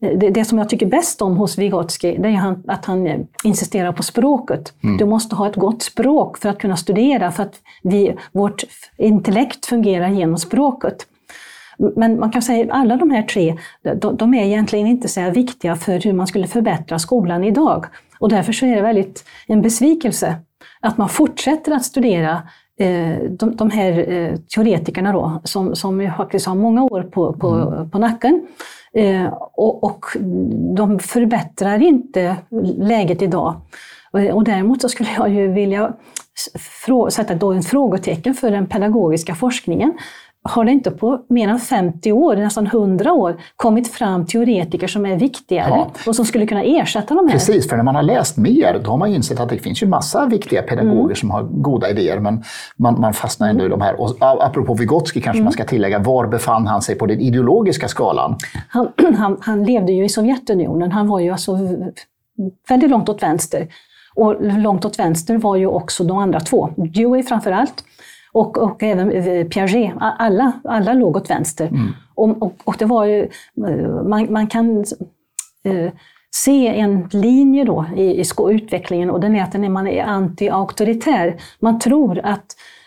[0.00, 3.92] det, det, som jag tycker bäst om hos Vygotsky, det är att han eh, insisterar
[3.92, 4.72] på språket.
[4.82, 4.96] Mm.
[4.96, 8.64] Du måste ha ett gott språk för att kunna studera, för att vi, vårt
[8.96, 11.06] intellekt fungerar genom språket.
[11.96, 13.58] Men man kan säga att alla de här tre,
[13.96, 17.86] de, de är egentligen inte så viktiga för hur man skulle förbättra skolan idag.
[18.18, 20.36] Och därför så är det väldigt en besvikelse
[20.80, 22.42] att man fortsätter att studera
[22.80, 27.48] eh, de, de här eh, teoretikerna då, som, som faktiskt har många år på, på,
[27.48, 27.90] mm.
[27.90, 28.46] på nacken.
[28.98, 30.04] Eh, och, och,
[30.76, 32.36] de förbättrar inte
[32.78, 33.60] läget idag.
[34.10, 35.92] Och, och däremot så skulle jag ju vilja
[37.10, 39.92] sätta då en frågetecken för den pedagogiska forskningen
[40.42, 45.06] har det inte på mer än 50 år, nästan 100 år, kommit fram teoretiker som
[45.06, 45.90] är viktigare ja.
[46.06, 47.32] och som skulle kunna ersätta de här?
[47.32, 49.86] Precis, för när man har läst mer då har man insett att det finns ju
[49.86, 51.16] massa viktiga pedagoger mm.
[51.16, 52.42] som har goda idéer, men
[52.76, 53.72] man, man fastnar ändå mm.
[53.72, 54.00] i de här.
[54.00, 55.44] Och apropå Vygotsky kanske mm.
[55.44, 58.36] man ska tillägga, var befann han sig på den ideologiska skalan?
[58.68, 61.58] Han, han, han levde ju i Sovjetunionen, han var ju alltså
[62.68, 63.68] väldigt långt åt vänster.
[64.14, 67.84] Och långt åt vänster var ju också de andra två, Dewey framför allt,
[68.32, 71.66] och, och även eh, Piaget, alla, alla låg åt vänster.
[71.66, 71.94] Mm.
[72.14, 73.22] Och, och, och, det var ju,
[73.68, 74.84] eh, man, man kan
[75.64, 75.92] eh,
[76.30, 81.40] se en linje då i, i utvecklingen och den är att man är anti-auktoritär.
[81.60, 82.46] Man tror att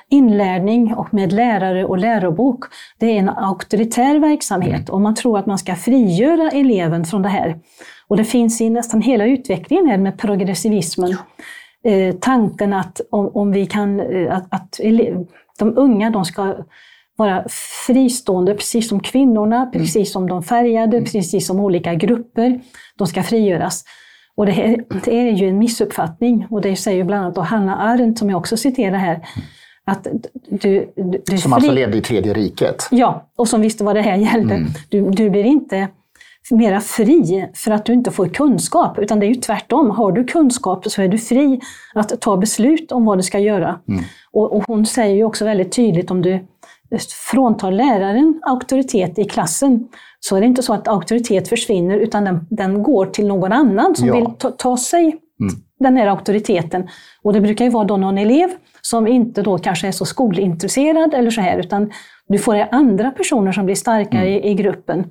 [0.10, 2.66] inlärning och med lärare och lärobok,
[3.00, 4.94] det är en auktoritär verksamhet mm.
[4.94, 7.60] och man tror att man ska frigöra eleven från det här.
[8.08, 11.18] Och det finns i nästan hela utvecklingen här med progressivismen.
[11.84, 14.80] Eh, tanken att om, om vi kan, eh, att, att
[15.60, 16.56] de unga de ska
[17.16, 17.46] vara
[17.88, 19.72] fristående, precis som kvinnorna, mm.
[19.72, 21.10] precis som de färgade, mm.
[21.10, 22.62] precis som olika grupper.
[22.98, 23.84] De ska frigöras.
[24.36, 28.20] Och det, här, det är ju en missuppfattning och det säger bland annat Hanna Arendt,
[28.20, 29.26] som jag också citerar här, mm.
[29.86, 30.08] att
[30.50, 32.88] du, du, du som alltså levde i tredje riket?
[32.92, 34.56] Ja, och som visste vad det här gällde.
[34.56, 34.70] Mm.
[34.90, 35.88] Du, du blir inte
[36.52, 39.90] mera fri för att du inte får kunskap, utan det är ju tvärtom.
[39.90, 41.60] Har du kunskap så är du fri
[41.94, 43.80] att ta beslut om vad du ska göra.
[43.88, 44.04] Mm.
[44.32, 46.48] Och, och, hon säger ju också väldigt tydligt om du
[47.32, 49.88] fråntar läraren auktoritet i klassen,
[50.20, 53.96] så är det inte så att auktoritet försvinner, utan den, den går till någon annan
[53.96, 54.16] som ja.
[54.16, 55.54] vill ta, ta sig mm.
[55.80, 56.90] den här auktoriteten.
[57.22, 58.50] Och det brukar ju vara då någon elev
[58.82, 61.92] som inte då kanske är så skolintresserad eller så här, utan
[62.28, 64.44] du får andra personer som blir starkare mm.
[64.44, 65.06] i, i gruppen.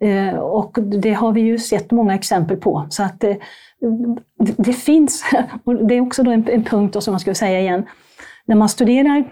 [0.00, 2.86] Eh, och det har vi ju sett många exempel på.
[2.90, 3.36] Så att eh,
[4.38, 5.24] det, det finns,
[5.64, 7.86] och det är också då en, en punkt som man skulle säga igen,
[8.44, 9.24] när man studerar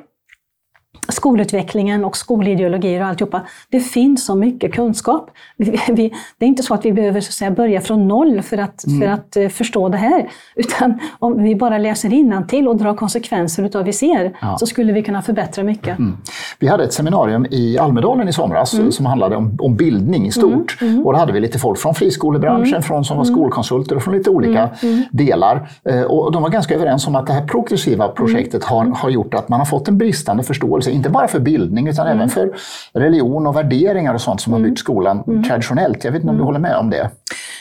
[1.08, 3.40] skolutvecklingen och skolideologier och alltihopa.
[3.70, 5.30] Det finns så mycket kunskap.
[5.56, 8.42] Vi, vi, det är inte så att vi behöver så att säga, börja från noll
[8.42, 9.00] för att, mm.
[9.00, 10.28] för att uh, förstå det här.
[10.56, 14.58] Utan om vi bara läser till och drar konsekvenser av vad vi ser, ja.
[14.58, 15.98] så skulle vi kunna förbättra mycket.
[15.98, 16.16] Mm.
[16.58, 18.92] Vi hade ett seminarium i Almedalen i somras mm.
[18.92, 20.78] som handlade om, om bildning i stort.
[20.80, 20.92] Mm.
[20.92, 21.06] Mm.
[21.06, 22.82] Och då hade vi lite folk från friskolebranschen, mm.
[22.82, 24.70] från, som var skolkonsulter och från lite olika
[25.10, 25.68] delar.
[25.90, 29.34] Uh, och de var ganska överens om att det här progressiva projektet har, har gjort
[29.34, 32.18] att man har fått en bristande förståelse inte bara för bildning utan mm.
[32.18, 32.52] även för
[32.92, 34.70] religion och värderingar och sånt som har mm.
[34.70, 35.42] byggt skolan mm.
[35.42, 36.04] traditionellt.
[36.04, 36.46] Jag vet inte om du mm.
[36.46, 37.10] håller med om det?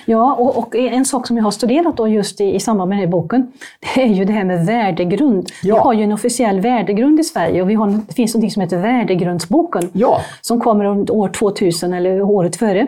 [0.05, 2.97] Ja, och, och, en sak som jag har studerat då just i, i samband med
[2.97, 5.49] den här boken, det är ju det här med värdegrund.
[5.63, 5.75] Ja.
[5.75, 8.61] Vi har ju en officiell värdegrund i Sverige och vi har, det finns något som
[8.61, 10.21] heter Värdegrundsboken, ja.
[10.41, 12.87] som kommer år 2000 eller året före.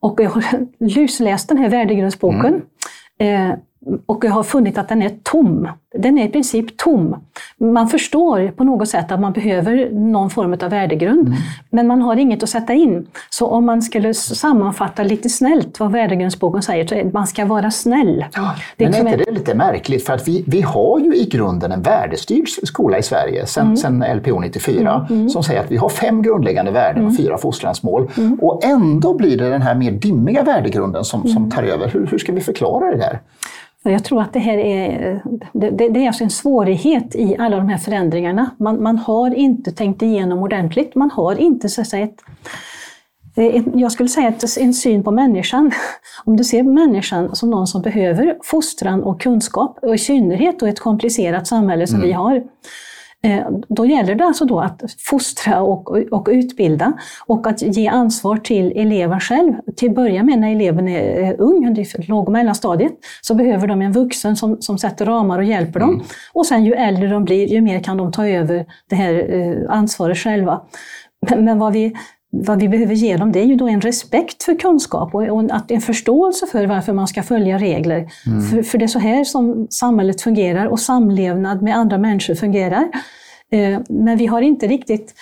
[0.00, 0.44] Och jag har
[0.78, 2.62] lusläst den här värdegrundsboken.
[3.18, 3.50] Mm.
[3.50, 3.56] Eh,
[4.06, 5.68] och jag har funnit att den är tom.
[5.98, 7.16] Den är i princip tom.
[7.58, 11.38] Man förstår på något sätt att man behöver någon form av värdegrund, mm.
[11.70, 13.06] men man har inget att sätta in.
[13.30, 17.44] Så om man skulle sammanfatta lite snällt vad värdegrundsboken säger, så är att man ska
[17.44, 18.24] vara snäll.
[18.34, 20.06] Ja, det men är inte det lite märkligt?
[20.06, 23.76] För att vi, vi har ju i grunden en värdestyrd skola i Sverige sedan mm.
[23.76, 25.28] Sen LPO 94 mm, mm.
[25.28, 27.16] som säger att vi har fem grundläggande värden och mm.
[27.16, 28.10] fyra fostransmål.
[28.16, 28.34] Mm.
[28.34, 31.88] Och ändå blir det den här mer dimmiga värdegrunden som, som tar över.
[31.88, 33.20] Hur, hur ska vi förklara det där?
[33.90, 35.22] Jag tror att det här är,
[35.52, 38.50] det, det är alltså en svårighet i alla de här förändringarna.
[38.58, 40.94] Man, man har inte tänkt igenom ordentligt.
[40.94, 42.20] Man har inte så att säga, ett,
[43.74, 45.72] jag skulle säga att en syn på människan.
[46.24, 50.66] Om du ser människan som någon som behöver fostran och kunskap, och i synnerhet då
[50.66, 52.06] ett komplicerat samhälle som mm.
[52.06, 52.44] vi har,
[53.68, 56.92] då gäller det alltså då att fostra och, och utbilda
[57.26, 59.52] och att ge ansvar till eleven själv.
[59.76, 63.82] Till att börja med när eleven är ung, under låg och mellanstadiet, så behöver de
[63.82, 65.94] en vuxen som, som sätter ramar och hjälper dem.
[65.94, 66.06] Mm.
[66.32, 69.76] Och sen ju äldre de blir, ju mer kan de ta över det här eh,
[69.76, 70.60] ansvaret själva.
[71.36, 71.94] Men vad vi
[72.30, 75.80] vad vi behöver ge dem det är ju då en respekt för kunskap och en
[75.80, 78.08] förståelse för varför man ska följa regler.
[78.26, 78.42] Mm.
[78.42, 82.88] För, för det är så här som samhället fungerar och samlevnad med andra människor fungerar.
[83.52, 85.14] Eh, men vi har inte riktigt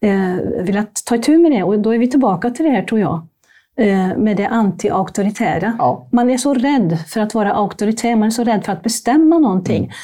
[0.00, 3.00] eh, velat ta itu med det och då är vi tillbaka till det här tror
[3.00, 3.26] jag
[3.78, 5.76] eh, med det anti-auktoritära.
[5.78, 6.08] Ja.
[6.12, 9.38] Man är så rädd för att vara auktoritär, man är så rädd för att bestämma
[9.38, 9.84] någonting.
[9.84, 9.94] Mm.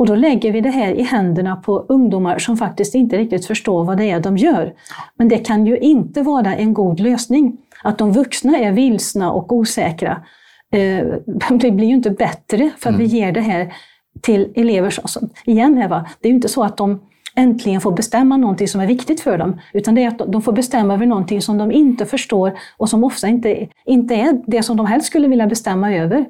[0.00, 3.84] Och då lägger vi det här i händerna på ungdomar som faktiskt inte riktigt förstår
[3.84, 4.74] vad det är de gör.
[5.16, 7.56] Men det kan ju inte vara en god lösning.
[7.82, 10.22] Att de vuxna är vilsna och osäkra.
[11.50, 12.98] Det blir ju inte bättre för att mm.
[12.98, 13.72] vi ger det här
[14.20, 14.90] till elever.
[14.90, 16.06] Som, igen, här, va?
[16.20, 17.00] det är ju inte så att de
[17.34, 19.60] äntligen får bestämma någonting som är viktigt för dem.
[19.72, 23.04] Utan det är att de får bestämma över någonting som de inte förstår och som
[23.04, 26.24] ofta inte, inte är det som de helst skulle vilja bestämma över.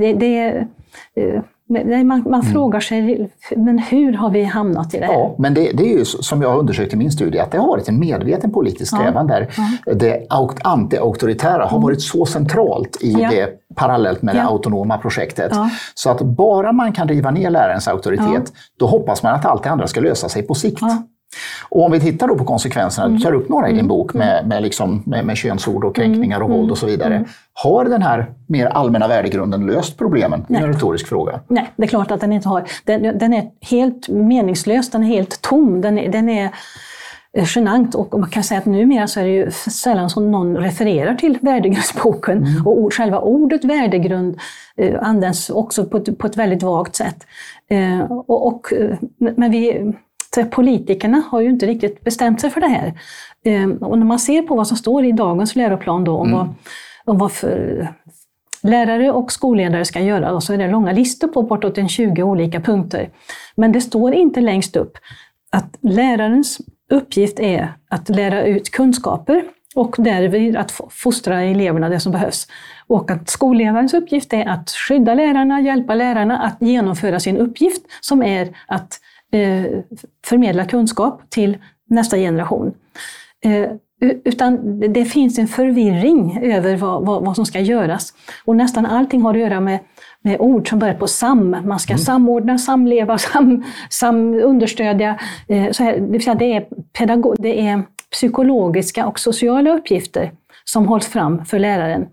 [0.00, 0.66] Det, det,
[1.76, 2.52] eh, man, man mm.
[2.52, 5.12] frågar sig, men hur har vi hamnat i det här?
[5.12, 7.58] Ja, men det, det är ju som jag har undersökt i min studie, att det
[7.58, 9.34] har varit en medveten politisk strävan ja.
[9.34, 9.48] där
[9.86, 9.94] ja.
[9.94, 10.26] det
[10.64, 11.82] anti-auktoritära har mm.
[11.82, 13.30] varit så centralt i ja.
[13.30, 15.52] det parallellt med det autonoma projektet.
[15.94, 19.70] Så att bara man kan riva ner lärarens auktoritet, då hoppas man att allt det
[19.70, 20.82] andra ska lösa sig på sikt.
[21.68, 23.18] Och om vi tittar då på konsekvenserna, mm.
[23.18, 23.88] du tar upp några i din mm.
[23.88, 24.48] bok med, mm.
[24.48, 26.58] med, liksom, med, med könsord och kränkningar och mm.
[26.58, 27.14] våld och så vidare.
[27.14, 27.28] Mm.
[27.52, 30.44] Har den här mer allmänna värdegrunden löst problemen?
[30.48, 31.40] Det är en retorisk fråga.
[31.48, 32.64] Nej, det är klart att den inte har.
[32.84, 35.80] Den, den är helt meningslös, den är helt tom.
[35.80, 36.50] Den är, den är
[37.32, 41.14] genant och man kan säga att numera så är det ju sällan som någon refererar
[41.14, 42.66] till värdegrundsboken mm.
[42.66, 44.38] och själva ordet värdegrund
[44.76, 47.26] eh, används också på ett, på ett väldigt vagt sätt.
[47.70, 49.92] Eh, och, och, eh, men vi,
[50.50, 53.00] politikerna har ju inte riktigt bestämt sig för det här.
[53.44, 56.38] Ehm, och när man ser på vad som står i dagens läroplan då, om, mm.
[56.38, 56.54] vad,
[57.04, 57.88] om vad för
[58.62, 62.60] lärare och skolledare ska göra, så är det långa listor på bortåt en 20 olika
[62.60, 63.10] punkter.
[63.54, 64.98] Men det står inte längst upp
[65.50, 72.12] att lärarens uppgift är att lära ut kunskaper och därvid att fostra eleverna det som
[72.12, 72.46] behövs.
[72.86, 78.22] Och att skolledarens uppgift är att skydda lärarna, hjälpa lärarna att genomföra sin uppgift som
[78.22, 79.00] är att
[80.26, 82.74] förmedla kunskap till nästa generation.
[83.44, 83.70] Eh,
[84.24, 88.14] utan det finns en förvirring över vad, vad, vad, som ska göras.
[88.44, 89.78] Och nästan allting har att göra med,
[90.22, 91.56] med ord som börjar på sam.
[91.64, 91.98] Man ska mm.
[91.98, 95.18] samordna, samleva, sam, sam, understödja.
[95.48, 96.66] Eh, så här, det, vill säga det, är
[96.98, 100.32] pedagog, det är psykologiska och sociala uppgifter
[100.64, 102.06] som hålls fram för läraren.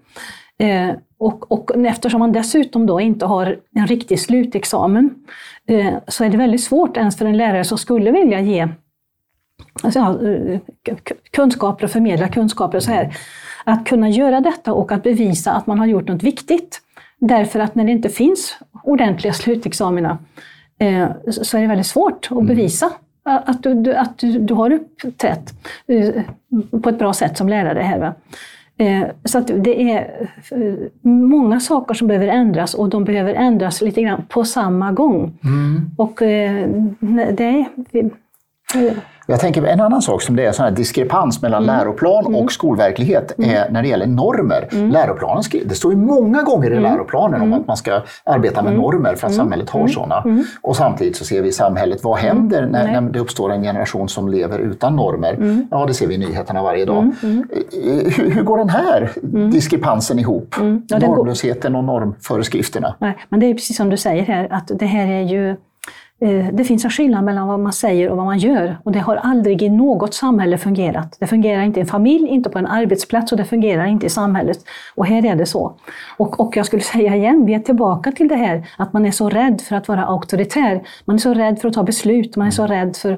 [1.20, 5.10] Eh, och, och eftersom man dessutom då inte har en riktig slutexamen
[5.68, 8.68] eh, så är det väldigt svårt ens för en lärare som skulle vilja ge
[9.84, 10.60] alltså, eh,
[11.32, 13.18] kunskaper och förmedla kunskaper och så här,
[13.64, 16.82] att kunna göra detta och att bevisa att man har gjort något viktigt.
[17.20, 20.18] Därför att när det inte finns ordentliga slutexamina
[20.80, 22.46] eh, så är det väldigt svårt att mm.
[22.46, 22.92] bevisa
[23.24, 25.54] att du, att du, du har uppträtt
[26.84, 27.82] på ett bra sätt som lärare.
[27.82, 28.00] här.
[28.00, 28.14] Va?
[28.78, 34.02] Eh, så det är eh, många saker som behöver ändras och de behöver ändras lite
[34.02, 35.40] grann på samma gång.
[35.44, 35.92] Mm.
[35.98, 36.70] Och eh,
[37.34, 37.66] det är,
[39.30, 41.76] Jag tänker en annan sak som det är sån diskrepans mellan Mm.
[41.76, 44.68] läroplan och skolverklighet är när det gäller normer.
[44.72, 44.90] Mm.
[44.92, 48.74] Läroplanen, det står ju många gånger i läroplanen om att man ska arbeta Mm.
[48.74, 50.24] med normer för att samhället har sådana.
[50.62, 53.04] Och samtidigt så ser vi i samhället, vad händer när, Mm.
[53.06, 55.34] När det uppstår en generation som lever utan normer?
[55.34, 55.68] Mm.
[55.72, 56.98] Ja, det ser vi i nyheterna varje dag.
[57.24, 57.30] Eh,
[58.18, 59.12] Hur, hur går den här
[59.52, 60.56] diskrepansen ihop?
[60.60, 60.82] Mm.
[60.88, 62.96] Ja, Normlösheten och normföreskrifterna.
[63.00, 65.56] Nej, men det är precis som du säger här, att det här är ju eh,
[66.20, 68.78] Eh, det finns en skillnad mellan vad man säger och vad man gör.
[68.84, 71.18] Och det har aldrig i något samhälle fungerat.
[71.20, 74.10] Det fungerar inte i en familj, inte på en arbetsplats och det fungerar inte i
[74.10, 74.60] samhället.
[74.96, 75.74] Och här är det så.
[76.18, 79.12] Och, och jag skulle säga igen, vi är tillbaka till det här att man är
[79.12, 80.82] så rädd för att vara auktoritär.
[81.06, 83.18] Man är så rädd för att ta beslut, man är så rädd för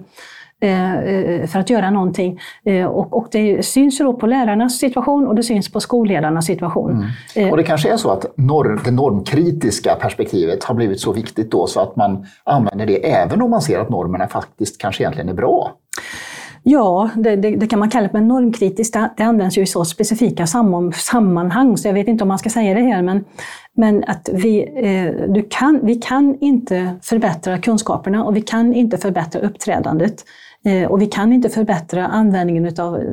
[1.47, 2.39] för att göra någonting.
[2.65, 7.05] Eh, Och, och det syns då på lärarnas situation och det syns på skolledarnas situation.
[7.35, 11.51] Eh, Och det kanske är så att norm, det normkritiska perspektivet har blivit så viktigt
[11.51, 15.29] då så att man använder det även om man ser att normerna faktiskt kanske egentligen
[15.29, 15.71] är bra.
[16.63, 19.85] Ja, det, det, det kan man kalla det, men normkritiskt det, används ju i så
[19.85, 23.25] specifika sam, sammanhang, så jag vet inte om man ska säga det här, men,
[23.77, 28.97] men att vi, eh, du kan, vi kan inte förbättra kunskaperna och vi kan inte
[28.97, 30.48] förbättra uppträdandet eh,
[30.89, 33.03] och vi kan inte förbättra användningen av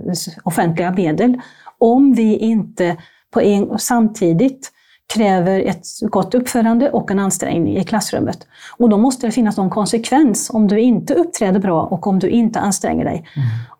[0.45, 1.41] offentliga medel
[1.79, 2.97] om vi inte
[3.31, 4.73] på en, samtidigt
[5.15, 8.47] kräver ett gott uppförande och en ansträngning i klassrummet.
[8.79, 12.29] Och då måste det finnas någon konsekvens om du inte uppträder bra och om du
[12.29, 13.29] inte anstränger dig.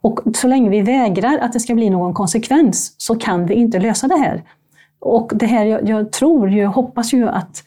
[0.01, 3.79] Och så länge vi vägrar att det ska bli någon konsekvens så kan vi inte
[3.79, 4.43] lösa det här.
[5.01, 7.63] Och det här, jag, jag tror, jag hoppas ju att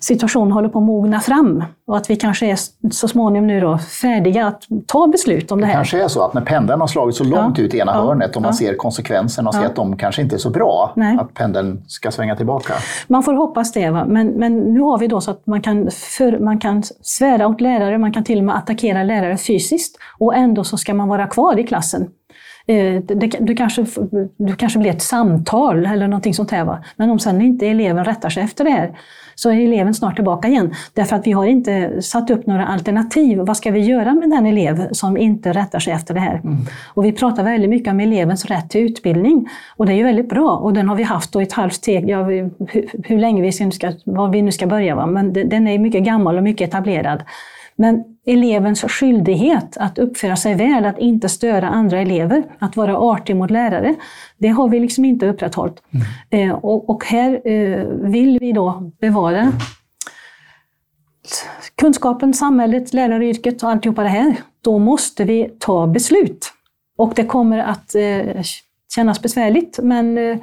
[0.00, 2.58] situationen håller på att mogna fram och att vi kanske är
[2.90, 5.74] så småningom nu då färdiga att ta beslut om det Det här.
[5.74, 7.64] kanske är så att när pendeln har slagit så långt Ja.
[7.64, 8.02] ut i ena Ja.
[8.02, 8.56] hörnet och man Ja.
[8.56, 11.16] ser konsekvenserna och ser att de kanske inte är så bra, Nej.
[11.20, 12.74] att pendeln ska svänga tillbaka.
[13.08, 14.04] Man får hoppas det, va?
[14.08, 17.60] Men, men nu har vi då så att man kan, för, man kan svära åt
[17.60, 21.26] lärare, man kan till och med attackera lärare fysiskt och ändå så ska man vara
[21.26, 22.06] kvar i klassen.
[22.68, 23.02] Eh,
[23.40, 23.86] du, kanske,
[24.36, 26.64] du kanske blir ett samtal eller någonting sånt här.
[26.64, 26.84] Va?
[26.96, 28.98] Men om sen inte eleven rättar sig efter det här
[29.34, 30.74] så är eleven snart tillbaka igen.
[30.94, 33.38] Därför att vi har inte satt upp några alternativ.
[33.38, 36.40] Vad ska vi göra med den elev som inte rättar sig efter det här?
[36.94, 39.48] Och vi pratar väldigt mycket om elevens rätt till utbildning.
[39.76, 40.56] Och det är ju väldigt bra.
[40.56, 42.50] Och den har vi haft då i ett halvt steg, ja, hur,
[43.04, 44.94] hur länge vi sen ska, var vi nu ska börja.
[44.94, 45.06] Va?
[45.06, 47.22] Men den är mycket gammal och mycket etablerad.
[47.76, 53.36] Men elevens skyldighet att uppföra sig väl, att inte störa andra elever, att vara artig
[53.36, 53.94] mot lärare,
[54.38, 55.82] det har vi liksom inte upprätthållit.
[56.30, 59.52] Eh, och, och här eh, vill vi då bevara
[61.76, 64.36] kunskapen, samhället, läraryrket och alltihopa det här.
[64.60, 66.52] Då måste vi ta beslut.
[66.98, 68.42] Och det kommer att eh,
[68.94, 70.38] kännas besvärligt, men eh,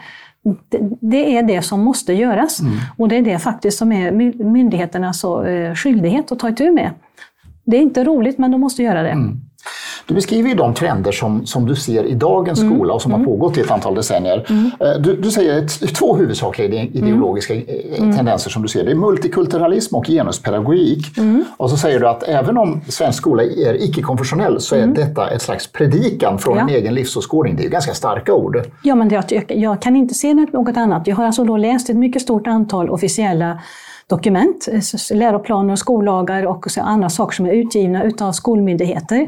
[1.00, 2.60] det, är det som måste göras.
[2.98, 6.92] Och det är det faktiskt som är my- myndigheternas eh, skyldighet att ta itu med.
[7.66, 9.18] Det är inte roligt, men de måste göra det.
[10.08, 12.74] Du beskriver ju de trender som, som du ser i dagens Mm.
[12.76, 14.46] skola och som har pågått i ett antal decennier.
[14.80, 16.94] Eh, Du, du säger två huvudsakliga Mm.
[16.94, 17.64] ideologiska eh,
[18.16, 18.84] tendenser som du ser.
[18.86, 21.18] Det är multikulturalism och genuspedagogik.
[21.18, 21.44] Mm.
[21.58, 25.42] Och så säger du att även om svensk skola är icke-konfessionell så är detta ett
[25.42, 26.68] slags predikan från Mm.
[26.70, 26.74] Ja.
[26.76, 27.56] en egen livsåskådning.
[27.56, 28.58] Det är ganska starka ord.
[28.84, 31.08] Ja, men jag, jag, kan inte se något annat.
[31.08, 33.60] Jag har alltså läst ett mycket stort antal officiella
[34.16, 39.28] dokument, eh, läroplaner och skollagar och andra saker som är utgivna utav skolmyndigheter.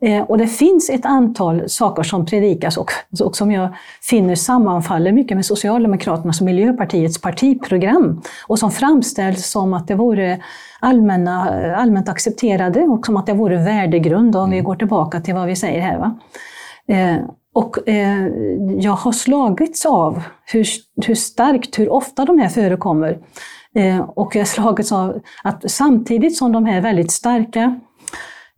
[0.00, 2.90] Eh, och det finns ett antal saker som predikas och,
[3.24, 3.68] och som jag
[4.02, 10.40] finner sammanfaller mycket med Socialdemokraternas och Miljöpartiets partiprogram och som framställs som att det vore
[10.80, 15.46] allmänna, allmänt accepterade och som att det vore värdegrund om vi går tillbaka till vad
[15.46, 15.98] vi säger här.
[15.98, 16.18] Va?
[16.88, 17.16] Eh,
[17.54, 18.26] och eh,
[18.78, 20.66] jag har slagits av hur,
[21.06, 23.18] hur starkt, hur ofta de här förekommer.
[23.74, 27.80] Eh, och jag har slagits av att samtidigt som de här väldigt starka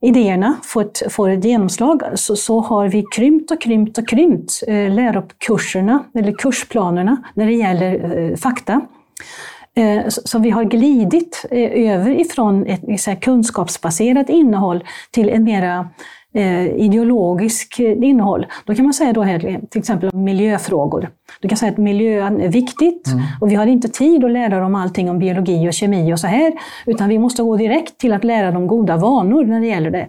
[0.01, 4.53] idéerna får ett, får ett genomslag så, så har vi krympt och krympt och krympt
[4.67, 8.81] eh, lärokurserna, eller kursplanerna, när det gäller eh, fakta.
[9.77, 15.45] Eh, Så så vi har glidit eh, över ifrån ett ett kunskapsbaserat innehåll till en
[15.45, 15.89] mera
[16.35, 18.47] eh, ideologisk eh, innehåll.
[18.65, 19.39] Då kan man säga då här,
[19.71, 21.09] till exempel om miljöfrågor.
[21.41, 23.09] Du kan säga att miljön är viktigt
[23.41, 26.27] och vi har inte tid att lära dem allting om biologi och kemi och så
[26.27, 26.53] här,
[26.87, 30.09] utan vi måste gå direkt till att lära dem goda vanor när det gäller det.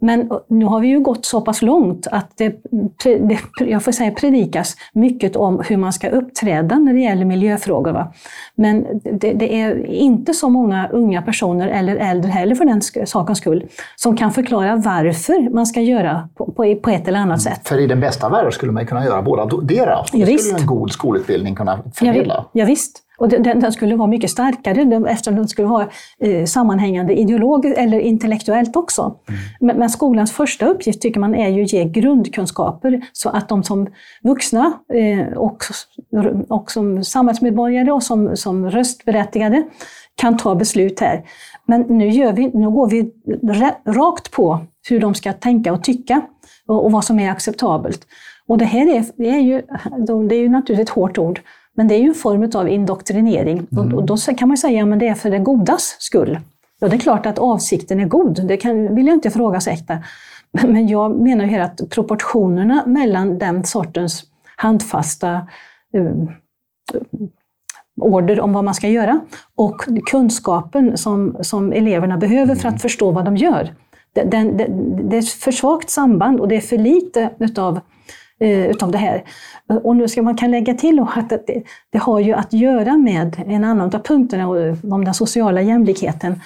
[0.00, 2.62] Men nu har vi ju gått så pass långt att det,
[3.00, 7.92] det, jag får säga predikas mycket om hur man ska uppträda när det gäller miljöfrågor.
[7.92, 8.12] Va?
[8.54, 13.38] Men det, det är inte så många unga personer, eller äldre heller för den sakens
[13.38, 17.68] skull, som kan förklara varför man ska göra på, på, på ett eller annat sätt.
[17.68, 20.04] För i den bästa världen skulle man kunna göra båda dera.
[20.12, 22.44] Det Ja, skulle en god skolutbildning kunna Ja, förmedla.
[22.52, 23.02] ja, visst.
[23.18, 25.88] Och den, den skulle vara mycket starkare eftersom den skulle vara
[26.20, 29.02] eh, sammanhängande ideologiskt eller intellektuellt också.
[29.02, 29.40] Mm.
[29.60, 33.64] Men, men, skolans första uppgift tycker man är ju att ge grundkunskaper så att de
[33.64, 33.86] som
[34.22, 35.64] vuxna eh, och,
[36.48, 39.64] och som samhällsmedborgare och som, som röstberättigade
[40.14, 41.24] kan ta beslut här.
[41.66, 43.10] Men nu, gör vi, nu går vi
[43.86, 46.20] rakt på hur de ska tänka och tycka
[46.66, 48.06] och, och vad som är acceptabelt.
[48.46, 49.62] Och det här är, det är, ju,
[50.28, 51.40] det är ju naturligtvis ett hårt ord,
[51.78, 53.66] men det är ju en form av indoktrinering.
[53.72, 53.94] Mm.
[53.94, 56.38] Och, då kan man säga att det är för det godas skull.
[56.80, 59.98] Ja, det är klart att avsikten är god, det kan, vill jag inte ifrågasätta.
[60.52, 64.24] Men jag menar ju att proportionerna mellan den sortens
[64.56, 65.46] handfasta
[65.96, 66.30] uh,
[68.00, 69.20] order om vad man ska göra
[69.54, 72.78] och kunskapen som, som eleverna behöver för att mm.
[72.78, 73.74] förstå vad de gör.
[74.12, 74.66] Det, det, det,
[75.02, 77.80] det är för svagt samband och det är för lite utav
[78.40, 79.24] Eh, utav det här.
[79.84, 81.62] Och nu ska man kan lägga till att det,
[81.92, 84.48] det har ju att göra med en annan av punkterna
[84.92, 86.40] om den sociala jämlikheten.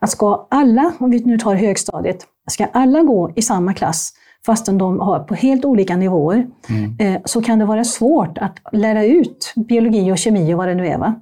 [0.00, 4.12] Att ska alla, om vi nu tar högstadiet, ska alla gå i samma klass
[4.46, 6.96] fastän de har på helt olika nivåer, mm.
[6.98, 10.74] Eh, så kan det vara svårt att lära ut biologi och kemi och vad det
[10.74, 10.98] nu är.
[10.98, 11.14] Va?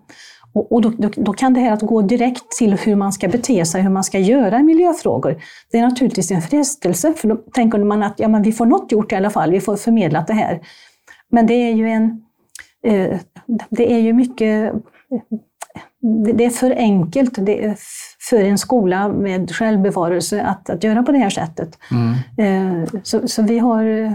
[0.57, 3.29] Och, och då, då, då, kan det här att gå direkt till hur man ska
[3.29, 7.13] bete sig, hur man ska göra i miljöfrågor, det är naturligtvis en frestelse.
[7.13, 9.61] För då tänker man att ja, men vi får något gjort i alla fall, vi
[9.61, 10.61] får förmedlat det här.
[11.31, 12.23] Men det är ju en...
[12.87, 13.19] Eh,
[13.71, 14.73] det är ju mycket...
[16.37, 17.47] Det är för enkelt.
[17.47, 17.77] Det är
[18.29, 21.79] för en skola med självbevarelse att, att göra på det här sättet.
[21.91, 22.83] Mm.
[22.83, 24.15] Eh, så, så, vi, har,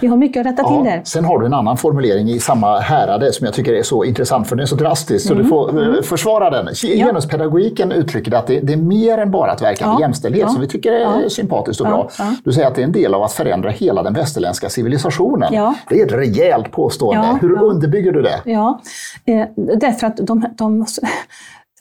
[0.00, 1.02] vi har mycket att rätta ja, till där.
[1.04, 4.48] Sen har du en annan formulering i samma härade som jag tycker är så intressant
[4.48, 5.44] för den är så drastisk, så mm.
[5.44, 6.02] du får eh, mm.
[6.02, 6.74] försvara den.
[6.74, 10.00] Genuspedagogiken uttrycker att det, det, är mer än bara att verka för ja.
[10.00, 12.10] jämställdhet, som vi tycker är sympatiskt och bra.
[12.44, 15.52] Du säger att det är en del av att förändra hela den västerländska civilisationen.
[15.88, 17.38] Det är ett rejält påstående.
[17.40, 18.40] Hur underbygger du det?
[18.44, 18.80] Ja,
[19.24, 20.86] eh, därför att de, de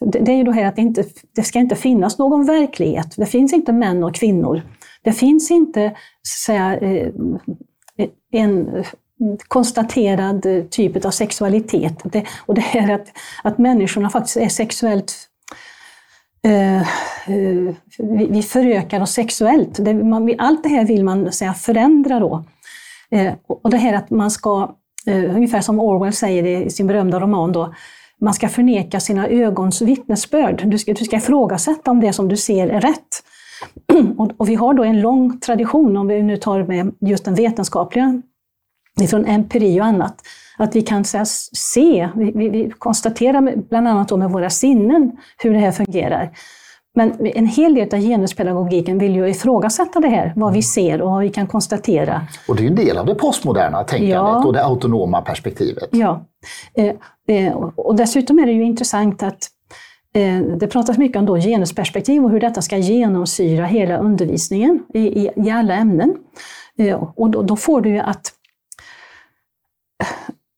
[0.06, 1.04] det är ju då här att det, inte,
[1.36, 3.14] det ska inte finnas någon verklighet.
[3.18, 4.62] Det finns inte män och kvinnor.
[5.04, 5.96] Det finns inte
[6.46, 7.10] säga, eh,
[8.32, 8.84] en
[9.48, 11.96] konstaterad typ av sexualitet.
[12.04, 13.08] Det, och det är att,
[13.44, 15.28] att människorna faktiskt är sexuellt
[16.48, 16.82] Uh,
[17.30, 19.86] uh, vi, vi förökar oss sexuellt.
[19.86, 22.44] Det, man, allt det här vill man säga, förändra då.
[23.16, 24.76] Uh, och det här att man ska,
[25.08, 27.74] ungefär som Orwell säger i sin berömda roman, då,
[28.22, 30.64] man ska förneka sina ögons vittnesbörd.
[30.66, 33.24] Du ska, du ska ifrågasätta om det som du ser är rätt.
[34.18, 37.36] Och, och, vi har då en lång tradition, om vi nu tar med just den
[37.36, 38.22] vetenskapliga,
[39.10, 40.22] från empiri och annat,
[40.58, 45.54] att vi kan här, se, vi, vi, vi konstaterar bland annat med våra sinnen hur
[45.54, 46.32] det här fungerar.
[46.94, 51.12] Men en hel del av genuspedagogiken vill ju ifrågasätta det här, vad vi ser och
[51.12, 52.22] vad vi kan konstatera.
[52.48, 54.46] Och det är en del av det postmoderna tänkandet ja.
[54.46, 55.90] och det autonoma perspektivet.
[55.92, 56.26] Ja,
[56.74, 56.94] eh,
[57.28, 59.48] eh, och dessutom är det ju intressant att
[60.14, 65.00] eh, det pratas mycket om då genusperspektiv och hur detta ska genomsyra hela undervisningen i,
[65.00, 66.16] i, i alla ämnen.
[67.16, 68.32] Och då, då får du ju att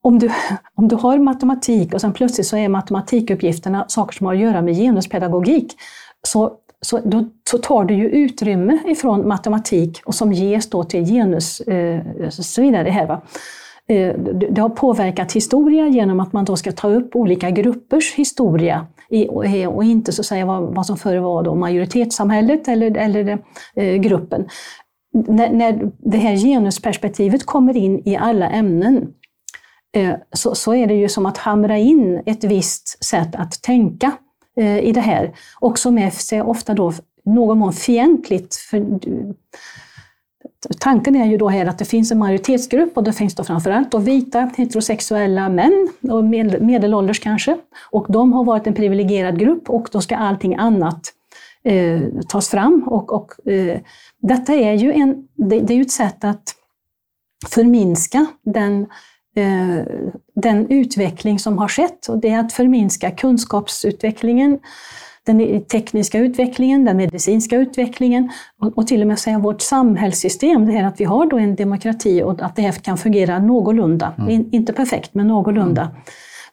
[0.01, 0.31] om du,
[0.75, 4.61] om du har matematik och sen plötsligt så är matematikuppgifterna saker som har att göra
[4.61, 5.75] med genuspedagogik,
[6.27, 11.05] så, så, då, så tar du ju utrymme ifrån matematik och som ges då till
[11.05, 12.89] genus eh, så vidare.
[12.89, 13.21] Här, va?
[13.87, 14.15] Eh,
[14.51, 19.67] det har påverkat historia genom att man då ska ta upp olika gruppers historia eh,
[19.67, 23.39] och, inte så att säga vad, som förr var då majoritetssamhället eller, eller
[23.75, 24.47] eh, gruppen.
[25.13, 29.07] När, när det här genusperspektivet kommer in i alla ämnen
[30.35, 34.11] så, så är det ju som att hamra in ett visst sätt att tänka
[34.55, 35.31] Eh, i det här.
[35.59, 36.93] Och som är ofta då
[37.25, 38.55] någon mån fientligt.
[38.55, 38.99] För,
[40.79, 43.91] tanken är ju då här att det finns en majoritetsgrupp och det finns då framförallt
[43.91, 46.23] då vita heterosexuella män, och
[46.63, 47.57] medelålders kanske.
[47.91, 51.13] Och de har varit en privilegierad grupp och då ska allting annat
[51.63, 52.83] eh, tas fram.
[52.87, 53.79] Och, och eh,
[54.21, 56.43] detta är ju, en, det, det är ju ett sätt att
[57.49, 58.87] förminska den
[60.35, 62.07] den utveckling som har skett.
[62.07, 64.59] Och det är att förminska kunskapsutvecklingen,
[65.25, 68.29] den tekniska utvecklingen, den medicinska utvecklingen
[68.75, 70.65] och, till och med säga vårt samhällssystem.
[70.65, 74.13] Det här att vi har då en demokrati och att det här kan fungera någorlunda.
[74.17, 74.29] Mm.
[74.29, 75.81] In, inte perfekt, men någorlunda.
[75.81, 75.95] Mm.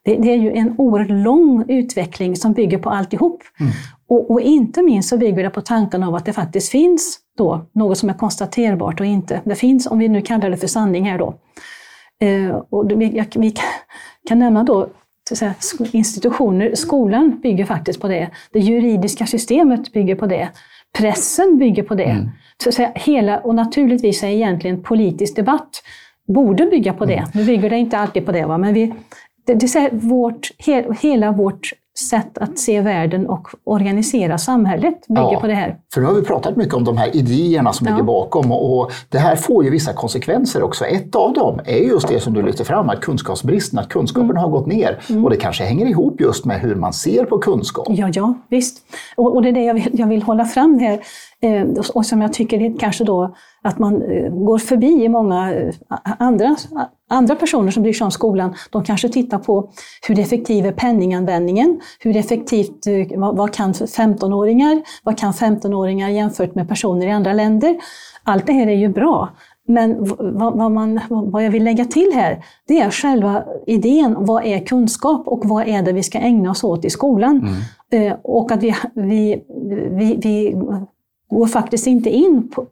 [0.03, 3.43] Det, det, är ju en oerhört lång utveckling som bygger på alltihop.
[3.61, 3.73] Mm.
[4.09, 7.67] Och, och, inte minst så bygger det på tanken av att det faktiskt finns då
[7.73, 9.41] något som är konstaterbart och inte.
[9.45, 11.35] Det finns, om vi nu kallar det för sanning här då, Eh,
[12.71, 13.55] och vi, vi
[14.29, 14.89] kan nämna då
[15.37, 15.55] säga,
[15.93, 18.31] institutioner, skolan bygger faktiskt på det.
[18.53, 20.49] Det juridiska systemet bygger på det.
[20.99, 22.05] Pressen bygger på det.
[22.05, 22.29] Mm.
[22.65, 25.83] Så säga, hela, och naturligtvis är egentligen politisk debatt
[26.29, 27.15] borde bygga på det.
[27.15, 27.31] Mm.
[27.35, 28.59] Nu bygger det inte alltid på det, va?
[28.59, 28.95] men vi,
[29.47, 31.73] det, det är vårt, he, hela vårt
[32.09, 35.77] sätt att se världen och organisera samhället bygger ja, på det här.
[35.95, 37.93] För nu har vi pratat mycket om de här idéerna som ja.
[37.93, 40.85] ligger bakom och, det här får ju vissa konsekvenser också.
[40.85, 44.43] Ett av dem är just det som du lyfter fram, att kunskapsbristen, att kunskapen mm.
[44.43, 45.01] har gått ner.
[45.09, 45.25] Mm.
[45.25, 47.87] Och det kanske hänger ihop just med hur man ser på kunskap.
[47.91, 48.79] Ja, ja visst.
[49.17, 51.01] Och, och det är det jag vill, jag vill hålla fram här.
[51.43, 55.55] Eh, och som jag tycker är kanske då att man eh, går förbi i många
[55.55, 55.75] eh,
[56.19, 56.57] andra,
[57.11, 58.55] andra personer som bryr sig om skolan.
[58.71, 59.71] De kanske tittar på
[60.09, 61.81] hur effektiv är penninganvändningen?
[61.99, 62.87] Hur effektivt,
[63.17, 64.83] vad, vad kan 15-åringar?
[65.03, 67.77] Vad kan 15-åringar jämfört med personer i andra länder?
[68.23, 69.29] Allt det här är ju bra.
[69.69, 69.97] Men
[70.39, 74.17] vad, vad, man, vad jag vill lägga till här, det är själva idén.
[74.19, 77.49] Vad är kunskap och vad är det vi ska ägna oss åt i skolan?
[77.93, 78.19] Mm.
[78.23, 79.45] Och att vi, vi,
[79.91, 80.57] vi, vi
[81.31, 82.67] går faktiskt inte in på,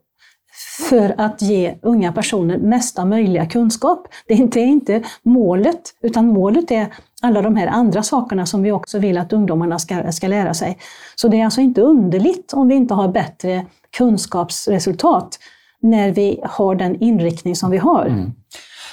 [0.88, 4.08] för att ge unga personer mesta möjliga kunskap.
[4.26, 8.72] Det är inte, inte målet, utan målet är alla de här andra sakerna som vi
[8.72, 10.78] också vill att ungdomarna ska, ska lära sig.
[11.14, 15.38] Så det är alltså inte underligt om vi inte har bättre kunskapsresultat
[15.80, 18.06] när vi har den inriktning som vi har.
[18.06, 18.32] Mm.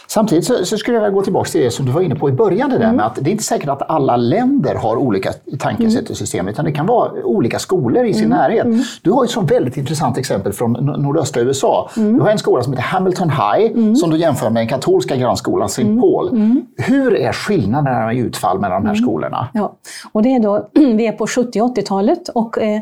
[0.07, 2.29] Samtidigt så, så, skulle jag vilja gå tillbaka till det som du var inne på
[2.29, 2.95] i början, det där mm.
[2.95, 6.65] med att det är inte säkert att alla länder har olika tankesätt och system, utan
[6.65, 8.37] det kan vara olika skolor i sin mm.
[8.37, 8.65] närhet.
[8.65, 8.81] Mm.
[9.01, 11.89] Du har ett så väldigt intressant exempel från nordöstra USA.
[11.97, 12.13] Mm.
[12.13, 13.95] Du har en skola som heter Hamilton High, mm.
[13.95, 15.99] som du jämför med den katolska grannskolan St.
[15.99, 16.61] Paul.
[16.77, 19.47] Hur är skillnaderna i utfall mellan de här skolorna?
[19.53, 19.75] Ja,
[20.11, 22.81] och det är då, vi är på 70 80-talet och eh,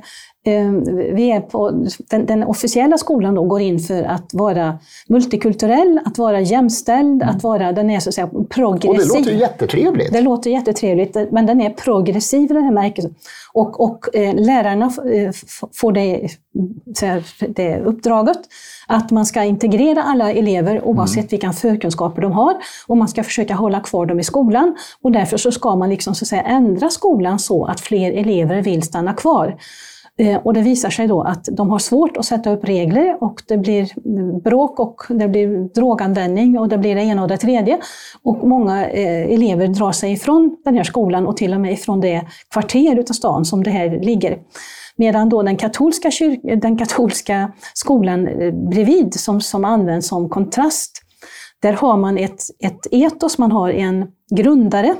[1.14, 6.18] vi är på, den, den, officiella skolan då går in för att vara multikulturell, att
[6.18, 7.36] vara jämställd, mm.
[7.36, 8.89] att vara, den är så att säga progressiv.
[8.89, 10.14] Och det låter jättetrevligt.
[10.14, 13.16] Det låter jättetrevligt, men den är progressiv i den här märkelsen.
[13.54, 15.32] Och, och eh, lärarna eh,
[15.74, 16.28] får det,
[17.48, 18.39] det uppdraget
[18.88, 21.28] att man ska integrera alla elever oavsett mm.
[21.30, 22.56] vilka förkunskaper de har
[22.88, 24.76] och man ska försöka hålla kvar dem i skolan.
[25.02, 28.62] Och därför så ska man liksom, så att säga, ändra skolan så att fler elever
[28.62, 29.58] vill stanna kvar.
[30.20, 33.41] Eh, och det visar sig då att de har svårt att sätta upp regler och
[33.47, 33.89] det blir
[34.41, 37.80] bråk och det blir droganvändning och det blir det ena och det tredje.
[38.24, 42.01] Och många eh, elever drar sig ifrån den här skolan och till och med ifrån
[42.01, 44.38] det kvarter utav stan som det här ligger.
[44.95, 46.11] Medan då den katolska,
[46.43, 50.99] den katolska skolan eh, bredvid, som, som används som kontrast,
[51.61, 54.95] där har man ett, ett etos, man har en grundare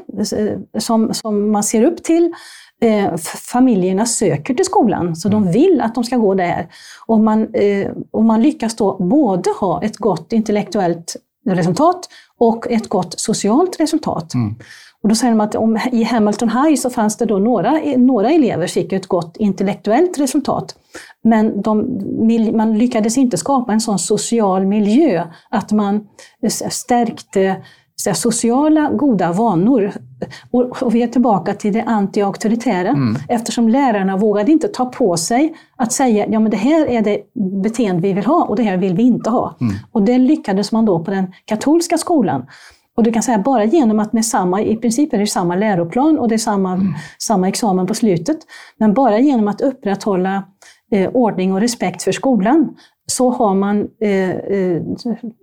[0.80, 2.34] som, som man ser upp till
[2.82, 3.16] eh,
[3.52, 5.44] familjerna söker till skolan, så mm.
[5.44, 6.68] de vill att de ska gå där.
[7.06, 11.16] Och man, eh, och man lyckas då både ha ett gott intellektuellt
[11.46, 14.34] resultat och ett gott socialt resultat.
[14.34, 14.56] Mm.
[15.04, 18.32] Och då säger de att om, i Hamilton High så fanns det då några, några
[18.32, 20.76] elever fick ett gott intellektuellt resultat.
[21.24, 26.08] Men de, man lyckades inte skapa en sån social miljö att man
[26.70, 27.64] stärkte
[27.96, 29.92] så sociala goda vanor.
[30.52, 32.90] Och, och, vi är tillbaka till det anti-auktoritära.
[32.90, 33.18] Mm.
[33.30, 37.22] Eftersom lärarna vågade inte ta på sig att säga ja men det här är det
[37.64, 39.58] beteende vi vill ha och det här vill vi inte ha.
[39.62, 39.74] Mm.
[39.92, 42.46] Och det lyckades man då på den katolska skolan.
[42.96, 46.20] Och du kan säga bara genom att med samma, i princip är det samma läroplan
[46.20, 46.94] och det är samma, mm.
[47.20, 48.38] samma examen på slutet,
[48.78, 50.44] men bara genom att upprätthålla
[50.92, 52.76] eh, ordning och respekt för skolan
[53.06, 54.82] så har man eh, eh,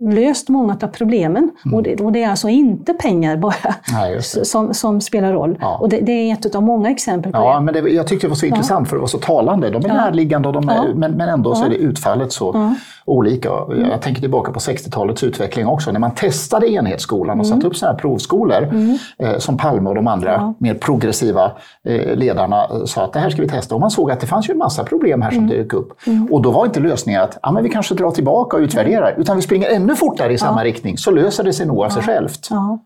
[0.00, 1.50] löst många av problemen.
[1.64, 1.74] Mm.
[1.74, 5.58] Och, det, och, det, är alltså inte pengar bara Nej, som, som spelar roll.
[5.60, 5.78] Ja.
[5.80, 7.64] Och det, det, är ett av många exempel på ja, det.
[7.64, 8.48] Men det, jag tyckte det var så ja.
[8.48, 9.70] intressant för det var så talande.
[9.70, 9.94] De är ja.
[9.94, 13.48] närliggande, och de är, men, men ändå så är det utfallet så olika.
[13.90, 15.92] Jag tänker tillbaka på 60-talets utveckling också.
[15.92, 17.56] När man testade enhetsskolan och mm.
[17.56, 18.98] satte upp sådana här provskolor mm.
[19.18, 21.52] eh, som Palme och de andra mer progressiva
[21.84, 23.74] eh, ledarna sa att det här ska vi testa.
[23.74, 25.56] Och man såg att det fanns ju en massa problem här som mm.
[25.56, 26.06] dök upp.
[26.06, 26.28] Mm.
[26.32, 29.42] Och då var inte lösningen att men vi kanske drar tillbaka och utvärderar, utan vi
[29.42, 30.64] springer ännu fortare i samma ja.
[30.64, 32.48] riktning, så löser det sig nog av sig självt.
[32.50, 32.78] Ja.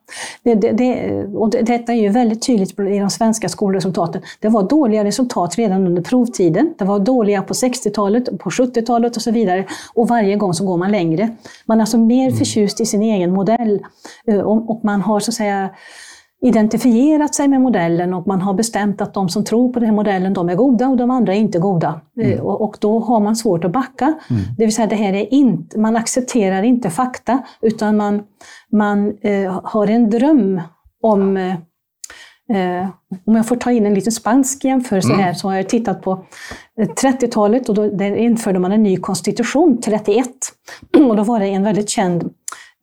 [0.42, 4.22] Det, det, det, och det, detta är ju väldigt tydligt i de svenska skolresultaten.
[4.40, 6.74] Det var dåliga resultat redan under provtiden.
[6.78, 9.64] Det var dåliga på 60-talet, på 70-talet och så vidare.
[9.94, 11.28] Och varje gång så går man längre.
[11.66, 12.38] Man är alltså mer mm.
[12.38, 13.80] förtjust i sin egen modell
[14.26, 15.70] eh, och, och man har så att säga
[16.44, 19.96] identifierat sig med modellen och man har bestämt att de som tror på den här
[19.96, 22.00] modellen, de är goda och de andra är inte goda.
[22.16, 22.32] Mm.
[22.32, 24.04] Eh, och, då har man svårt att backa.
[24.04, 24.42] Mm.
[24.58, 28.22] Det vill säga, det här är inte, man accepterar inte fakta, utan man,
[28.72, 30.60] man eh, har en dröm
[31.02, 31.54] om eh,
[32.48, 32.88] Eh,
[33.26, 35.24] om jag får ta in en liten spansk jämförelse mm.
[35.24, 36.24] här, så har jag tittat på
[36.78, 40.26] 30-talet eh, och då där införde man en ny konstitution, 31.
[41.08, 42.30] Och då var det en väldigt känd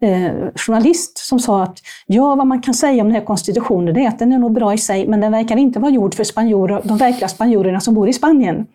[0.02, 4.02] eh, journalist som sa att ja, vad man kan säga om den här konstitutionen det
[4.02, 6.24] är att den är nog bra i sig, men den verkar inte vara gjord för
[6.24, 8.66] spanjorer, de verkliga spanjorerna som bor i Spanien.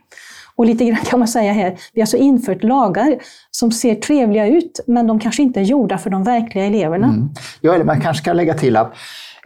[0.56, 3.18] Och lite grann kan man säga här, vi har alltså infört lagar
[3.50, 7.06] som ser trevliga ut, men de kanske inte är gjorda för de verkliga eleverna.
[7.06, 7.28] Mm.
[7.60, 8.94] Ja, eller man kanske kan lägga till att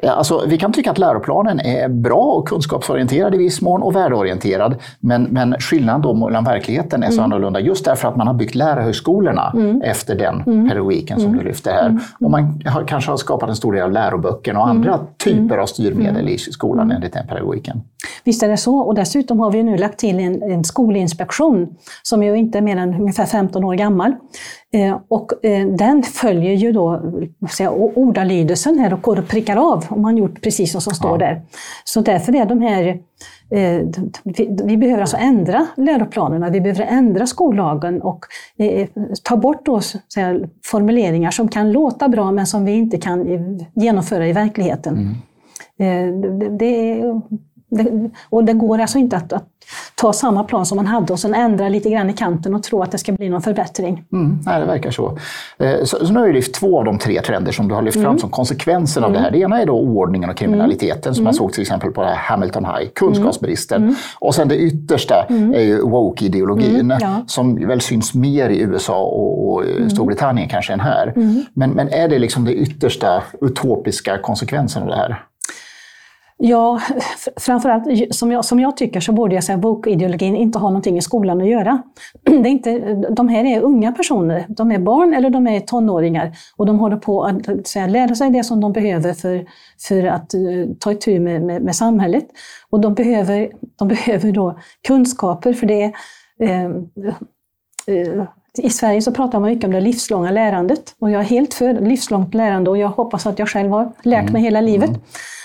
[0.03, 4.77] Alltså, vi kan tycka att läroplanen är bra och kunskapsorienterad i viss mån och värdeorienterad.
[5.01, 7.25] Men, men skillnaden då mellan verkligheten är så mm.
[7.25, 9.83] annorlunda just därför att man har byggt lärarhögskolorna mm.
[9.83, 10.69] efter den mm.
[10.69, 11.39] pedagogiken som mm.
[11.39, 11.87] du lyfter här.
[11.87, 12.01] Mm.
[12.21, 15.07] Och man har, kanske har skapat en stor del av läroböckerna och andra mm.
[15.25, 17.83] typer av styrmedel i skolan enligt den pedagogiken.
[18.25, 18.79] Visst är det så.
[18.79, 21.69] Och dessutom har vi nu lagt till en, en skolinspektion
[22.03, 24.15] som ju inte är mer än ungefär 15 år gammal.
[24.73, 27.03] Eh, och eh, den följer ju då
[27.51, 31.11] säga, ordalydelsen här och går och prickar av om man gjort precis som som står
[31.11, 31.17] ja.
[31.17, 31.43] där.
[31.85, 32.89] Så därför är de här
[33.51, 33.87] eh,
[34.65, 38.25] vi, behöver alltså ändra läroplanerna, vi behöver ändra skollagen och
[39.23, 39.81] ta bort då,
[40.15, 43.27] säga, formuleringar som kan låta bra men som vi inte kan
[43.75, 44.95] genomföra i verkligheten.
[44.95, 45.15] Mm.
[45.77, 47.03] Det, det,
[47.71, 49.47] det, och det går alltså inte att, att,
[49.95, 52.83] ta samma plan som man hade och sen ändra lite grann i kanten och tro
[52.83, 54.05] att det ska bli någon förbättring.
[54.13, 55.19] Mm, nej, det verkar så.
[55.59, 57.83] Eh, så, så nu har vi lyft två av de tre trender som du har
[57.83, 58.19] lyft fram mm.
[58.19, 59.19] som konsekvenser av mm.
[59.19, 59.31] det här.
[59.31, 61.39] Det ena är då oordningen och kriminaliteten som man mm.
[61.39, 63.83] såg till exempel på Hamilton High, kunskapsbristen.
[63.83, 63.95] Mm.
[64.19, 67.25] Och sen det yttersta är ju woke-ideologin ja.
[67.27, 71.13] som väl syns mer i USA och, och Storbritannien kanske än här.
[71.55, 75.25] Men, men är det liksom det yttersta utopiska konsekvensen av det här?
[76.43, 76.81] Ja,
[77.37, 81.03] framförallt som jag, som jag tycker så borde jag säga woke-ideologin inte ha någonting i
[81.03, 81.83] skolan att göra.
[82.23, 86.33] Det är inte, de här är unga personer, de är barn eller de är tonåringar
[86.57, 89.47] och de håller på att säga, lära sig det som de behöver för,
[89.89, 92.27] för att uh, ta itu med, med, med, samhället.
[92.71, 95.93] Och de behöver, de behöver då kunskaper för det
[96.43, 96.69] uh,
[97.95, 98.25] uh,
[98.59, 101.75] i Sverige så pratar man mycket om det livslånga lärandet och jag är helt för
[101.75, 104.43] livslångt lärande och jag hoppas att jag själv har lärt mig mm.
[104.43, 104.91] hela livet.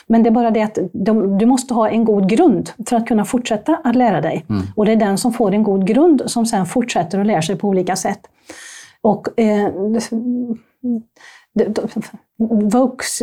[0.07, 3.07] Men det är bara det att de, du måste ha en god grund för att
[3.07, 4.45] kunna fortsätta att lära dig.
[4.49, 4.61] Mm.
[4.75, 7.55] Och det är den som får en god grund som sen fortsätter att lära sig
[7.55, 8.19] på olika sätt.
[9.01, 9.71] Och eh,
[12.71, 13.21] Vokes,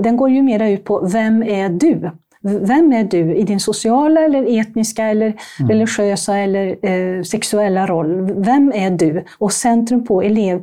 [0.00, 2.10] den går ju mera ut på vem är du?
[2.42, 5.70] Vem är du i din sociala, eller etniska, eller mm.
[5.70, 8.32] religiösa eller eh, sexuella roll?
[8.36, 9.24] Vem är du?
[9.38, 10.62] Och centrum på elev,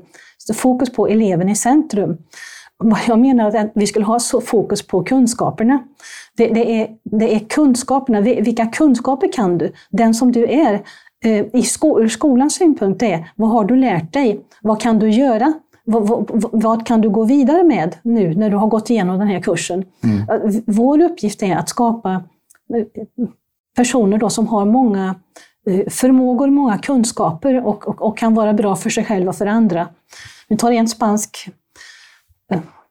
[0.54, 2.18] fokus på eleven i centrum
[2.84, 5.84] vad jag menar är att vi skulle ha så fokus på kunskaperna.
[6.38, 8.22] Det, det, är, det är kunskaperna.
[8.22, 9.72] Vilka kunskaper kan du?
[9.90, 10.82] Den som du är.
[11.26, 14.42] Eh, I sko, ur skolans synpunkt är, vad har du lärt dig?
[14.62, 15.54] Vad kan du göra?
[15.84, 19.28] Vad, vad, vad, kan du gå vidare med nu när du har gått igenom den
[19.28, 19.86] här kursen?
[20.04, 20.64] Mm.
[20.68, 22.12] Vår uppgift är att skapa
[22.76, 22.86] eh,
[23.76, 25.16] personer då som har många
[25.68, 29.46] eh, förmågor, många kunskaper och, och, och kan vara bra för sig själva och för
[29.46, 29.88] andra.
[30.48, 31.50] Vi tar en spansk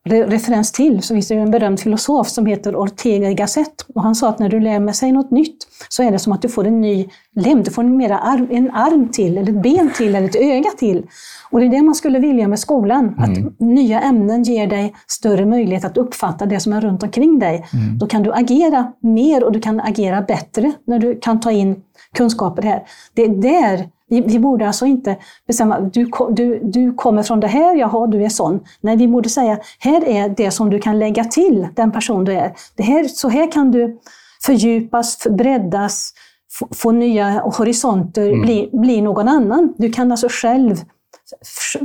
[0.09, 3.87] referens till så finns det en berömd filosof som heter Ortega y Gasset.
[3.95, 5.57] Och han sa att när du lär med sig något nytt
[5.89, 8.49] så är det som att du får en ny lem, du får en, mera arm,
[8.51, 11.07] en arm till, eller ett ben till, eller ett öga till.
[11.51, 13.23] Och det är det man skulle vilja med skolan, mm.
[13.47, 17.67] att nya ämnen ger dig större möjlighet att uppfatta det som är runt omkring dig.
[17.73, 17.99] Mm.
[17.99, 21.83] Då kan du agera mer och du kan agera bättre när du kan ta in
[22.15, 22.83] kunskaper här.
[23.15, 27.47] Det är där vi, vi, borde alltså inte bestämma, du, du, du kommer från det
[27.47, 28.61] här, jaha, du är sån.
[28.81, 32.33] Nej, vi borde säga, här är det som du kan lägga till den person du
[32.33, 32.53] är.
[32.77, 33.99] Det här, så här kan du
[34.45, 36.13] fördjupas, breddas,
[36.59, 38.41] få, få nya horisonter, mm.
[38.41, 39.75] bli, bli någon annan.
[39.79, 40.77] Du kan alltså själv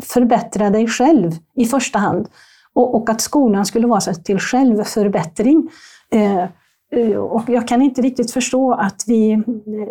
[0.01, 2.28] förbättra dig själv i första hand.
[2.74, 5.69] Och, och att skolan skulle vara till självförbättring.
[6.11, 6.43] Eh,
[6.95, 9.43] eh, och jag kan inte riktigt förstå att vi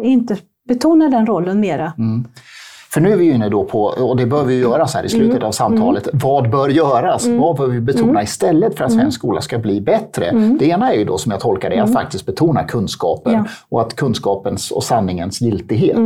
[0.03, 0.37] inte
[0.69, 1.93] betona den rollen mera.
[1.99, 2.25] Mm.
[2.95, 5.09] För nu är vi inne då på, och det bör vi göra så här i
[5.09, 5.49] slutet mm.
[5.49, 6.19] av samtalet, mm.
[6.23, 7.27] vad bör göras?
[7.27, 7.39] Mm.
[7.41, 8.23] Vad bör vi betona mm.
[8.23, 10.25] istället för att svensk skola ska bli bättre?
[10.25, 10.59] Mm.
[10.59, 12.03] Det ena är ju då, som jag tolkar det, att mm.
[12.03, 13.45] faktiskt betona kunskapen ja.
[13.69, 15.97] och att kunskapens och sanningens giltighet.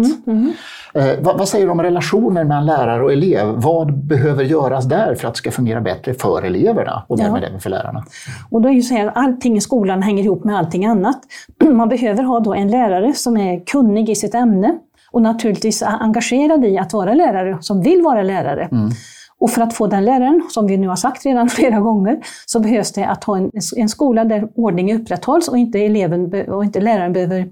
[0.94, 3.46] Eh, vad, vad, säger du om relationer mellan lärare och elev?
[3.56, 7.46] Vad behöver göras där för att det ska fungera bättre för eleverna och därmed ja.
[7.46, 8.04] även för lärarna?
[8.50, 11.20] Och då är ju så här, allting i skolan hänger ihop med allting annat.
[11.72, 14.78] Man behöver ha då en lärare som är kunnig i sitt ämne,
[15.16, 18.68] och naturligtvis engagerad i att vara lärare, som vill vara lärare.
[18.72, 18.90] Mm.
[19.38, 22.60] Och för att få den läraren, som vi nu har sagt redan flera gånger, så
[22.60, 26.80] behövs det att ha en, en skola där ordning upprätthålls och inte, eleven, och inte
[26.80, 27.48] läraren behöver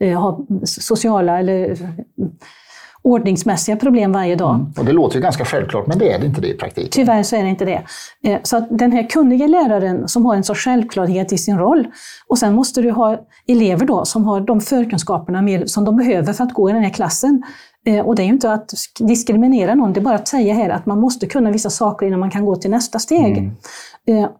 [0.00, 1.76] eh, ha sociala eller
[3.02, 4.54] ordningsmässiga problem varje dag.
[4.54, 4.72] Mm.
[4.78, 6.90] Och det låter ju ganska självklart, men det är det inte det i praktiken.
[6.90, 7.82] Tyvärr så är det inte det.
[8.24, 11.86] Eh, så att den här kunniga läraren som har en sorts självklarhet i sin roll,
[12.28, 16.44] och sen måste du ha elever då som har de förkunskaperna som de behöver för
[16.44, 17.42] att gå i den här klassen.
[17.86, 20.70] Eh, och det är ju inte att diskriminera någon, det är bara att säga här
[20.70, 23.38] att man måste kunna vissa saker innan man kan gå till nästa steg.
[23.38, 23.54] Mm.
[24.08, 24.30] Eh,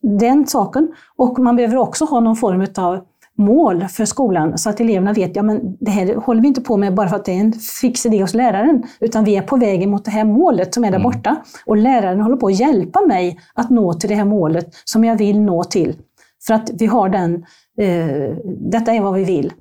[0.00, 0.94] den saken.
[1.16, 3.04] Och man behöver också ha någon form av
[3.38, 6.76] mål för skolan så att eleverna vet ja men det här håller vi inte på
[6.76, 9.56] med bara för att det är en fix idé hos läraren, utan vi är på
[9.56, 11.12] väg mot det här målet som är där mm.
[11.12, 11.36] borta.
[11.66, 15.16] Och läraren håller på att hjälpa mig att nå till det här målet som jag
[15.16, 15.96] vill nå till.
[16.46, 17.34] För att vi har den,
[17.78, 19.52] eh, detta är vad vi vill.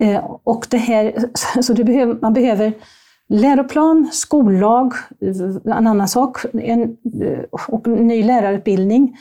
[0.00, 1.14] Eh, och det här,
[1.62, 2.72] så det behöver, man behöver
[3.28, 4.92] läroplan, skollag,
[5.64, 6.82] en annan sak, en,
[7.22, 9.16] eh, och ny lärarutbildning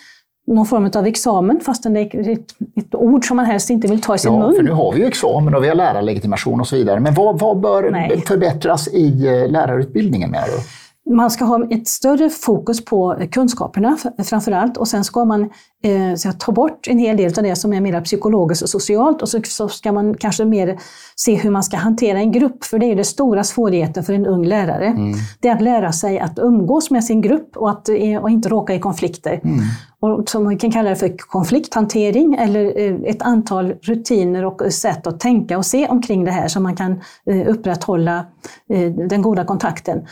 [0.47, 4.01] någon form av examen, fastän det är ett, ett, ord som man helst inte vill
[4.01, 4.55] ta i sin ja, mun.
[4.55, 6.99] För nu har vi ju examen och vi har lärarlegitimation och så vidare.
[6.99, 8.23] Men vad, vad bör Nej.
[8.27, 10.53] förbättras i eh, lärarutbildningen menar du?
[11.09, 15.49] Man ska ha ett större fokus på kunskaperna framför allt och sen ska man
[15.83, 19.29] eh, ta bort en hel del av det som är mer psykologiskt och socialt och
[19.29, 20.79] så, så, ska man kanske mer
[21.15, 24.25] se hur man ska hantera en grupp, för det är den stora svårigheten för en
[24.25, 24.85] ung lärare.
[24.85, 25.13] Mm.
[25.39, 28.49] Det är att lära sig att umgås med sin grupp och, att, eh, och inte
[28.49, 29.41] råka i konflikter.
[29.43, 29.59] Mm.
[29.99, 35.07] Och som vi kan kalla det för konflikthantering eller eh, ett antal rutiner och sätt
[35.07, 36.91] att tänka och se omkring det här så man kan
[37.29, 38.25] eh, upprätthålla
[39.09, 40.05] den goda kontakten.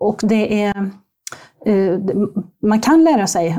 [0.00, 0.90] Och det är,
[1.66, 1.98] eh,
[2.62, 3.58] man kan lära sig.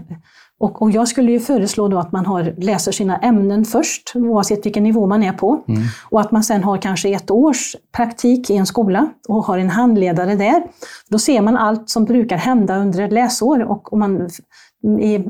[0.59, 4.65] Och, och, jag skulle ju föreslå då att man har, läser sina ämnen först, oavsett
[4.65, 5.63] vilken nivå man är på.
[5.67, 5.81] Mm.
[6.09, 9.69] Och att man sen har kanske ett års praktik i en skola och har en
[9.69, 10.63] handledare där.
[11.09, 14.29] Då ser man allt som brukar hända under ett läsår och, och man
[14.99, 15.25] i,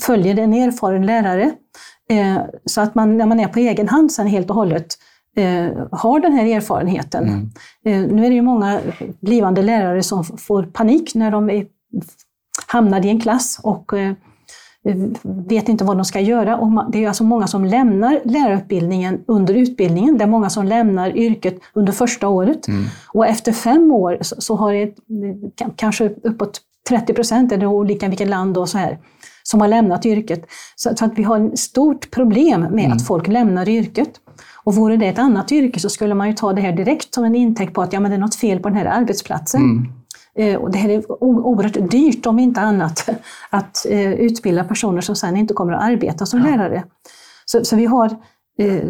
[0.00, 1.52] följer en erfaren lärare.
[2.10, 4.86] Eh, så att man, när man är på egen hand sen helt och hållet
[5.36, 7.24] eh, har den här erfarenheten.
[7.24, 7.50] Mm.
[7.84, 8.80] Eh, nu är det ju många
[9.20, 11.66] blivande lärare som får panik när de är,
[12.66, 14.12] hamnar i en klass och eh,
[15.22, 16.56] vet inte vad de ska göra.
[16.56, 20.18] Och det är alltså många som lämnar lärarutbildningen under utbildningen.
[20.18, 22.68] Det är många som lämnar yrket under första året.
[22.68, 22.84] Mm.
[23.08, 24.94] Och efter fem år så, har det
[25.76, 28.98] kanske uppåt 30 procent, eller olika vilket land och så här,
[29.42, 30.46] som har lämnat yrket.
[30.76, 32.92] Så, så att vi har ett stort problem med mm.
[32.92, 34.10] att folk lämnar yrket.
[34.64, 37.24] Och vore det ett annat yrke så skulle man ju ta det här direkt som
[37.24, 39.60] en intäkt på att ja, men det är något fel på den här arbetsplatsen.
[39.60, 39.92] Mm.
[40.34, 43.08] Eh, och det här är oerhört dyrt, om inte annat,
[43.50, 46.50] att eh, utbilda personer som sen inte kommer att arbeta som ja.
[46.50, 46.84] lärare.
[47.44, 48.06] Så, så vi har
[48.58, 48.82] eh,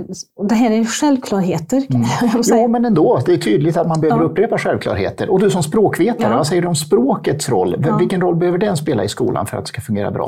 [0.49, 1.87] det här är självklarheter.
[1.91, 2.07] Mm.
[2.49, 3.21] Jo, men ändå.
[3.27, 4.29] Det är tydligt att man behöver ja.
[4.29, 5.31] upprepa självklarheter.
[5.31, 6.37] Och du som språkvetare, ja.
[6.37, 7.85] vad säger du om språkets roll?
[7.99, 10.27] Vilken roll behöver den spela i skolan för att det ska fungera bra?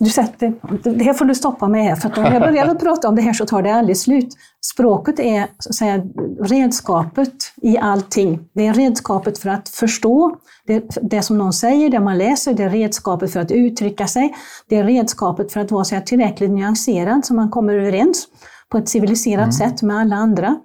[0.00, 0.54] Du sätter,
[0.96, 3.32] det här får du stoppa med här, för om jag börjar prata om det här
[3.32, 4.28] så tar det aldrig slut.
[4.72, 6.02] Språket är så att säga,
[6.40, 8.48] redskapet i allting.
[8.52, 10.36] Det är redskapet för att förstå
[10.66, 14.34] det, det som någon säger, det man läser, det är redskapet för att uttrycka sig,
[14.68, 18.26] det är redskapet för att vara så här, tillräckligt nyanserad så man kommer överens
[18.68, 19.52] på ett civiliserat mm.
[19.52, 20.56] sätt med alla andra.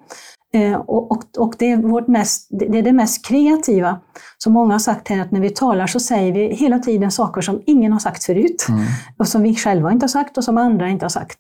[0.54, 4.00] Eh, och, och, och, det, är vårt mest, det är det mest kreativa.
[4.38, 7.42] Som många har sagt här, att när vi talar så säger vi hela tiden saker
[7.42, 8.66] som ingen har sagt förut.
[8.70, 8.84] Mm.
[9.18, 11.40] Och som vi själva inte har sagt och som andra inte har sagt.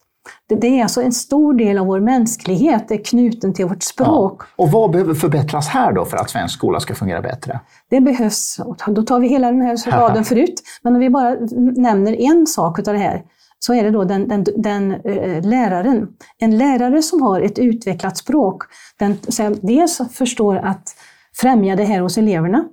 [0.49, 4.41] Det, det, är alltså en stor del av vår mänsklighet är knuten till vårt språk.
[4.41, 4.63] Ja.
[4.63, 7.59] Och vad behöver förbättras här då för att svensk skola ska fungera bättre?
[7.89, 11.35] Det behövs, då tar vi hela den här raden förut, men om vi bara
[11.77, 13.23] nämner en sak av det här,
[13.65, 16.07] så är det då den, den, den äh, läraren.
[16.37, 18.63] En lärare som har ett utvecklat språk,
[18.99, 19.17] den
[19.61, 20.95] dels förstår att
[21.35, 22.65] främja det här hos eleverna.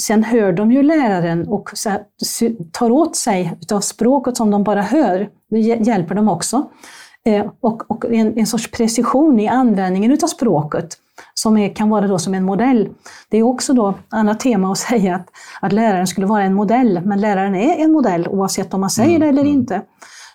[0.00, 1.70] Sen hör de ju läraren och
[2.72, 5.28] tar åt sig av språket som de bara hör.
[5.50, 6.70] Det hjälper dem också.
[7.24, 10.96] Eh, och, och en, en, sorts precision i användningen av språket
[11.34, 12.88] som är, kan vara då som en modell.
[13.28, 15.28] Det är också då annat tema att säga att,
[15.60, 19.16] att läraren skulle vara en modell, men läraren är en modell oavsett om man säger
[19.16, 19.20] mm.
[19.20, 19.52] det eller mm.
[19.52, 19.82] inte.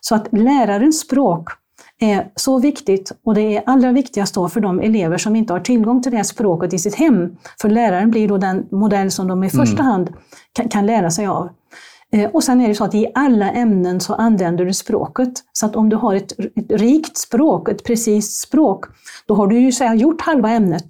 [0.05, 1.49] Så att lärarens språk
[1.99, 5.59] är så viktigt och det är allra viktigast då för de elever som inte har
[5.59, 7.35] tillgång till det här språket i sitt hem.
[7.61, 9.65] För läraren blir då den modell som de i mm.
[9.65, 10.13] första hand
[10.53, 11.49] kan, kan lära sig av.
[12.11, 15.33] Eh, och sen är det så att i alla ämnen så använder du språket.
[15.53, 18.85] Så att om du har ett, ett rikt språk, ett precis språk,
[19.25, 20.85] då har du ju så gjort halva ämnet.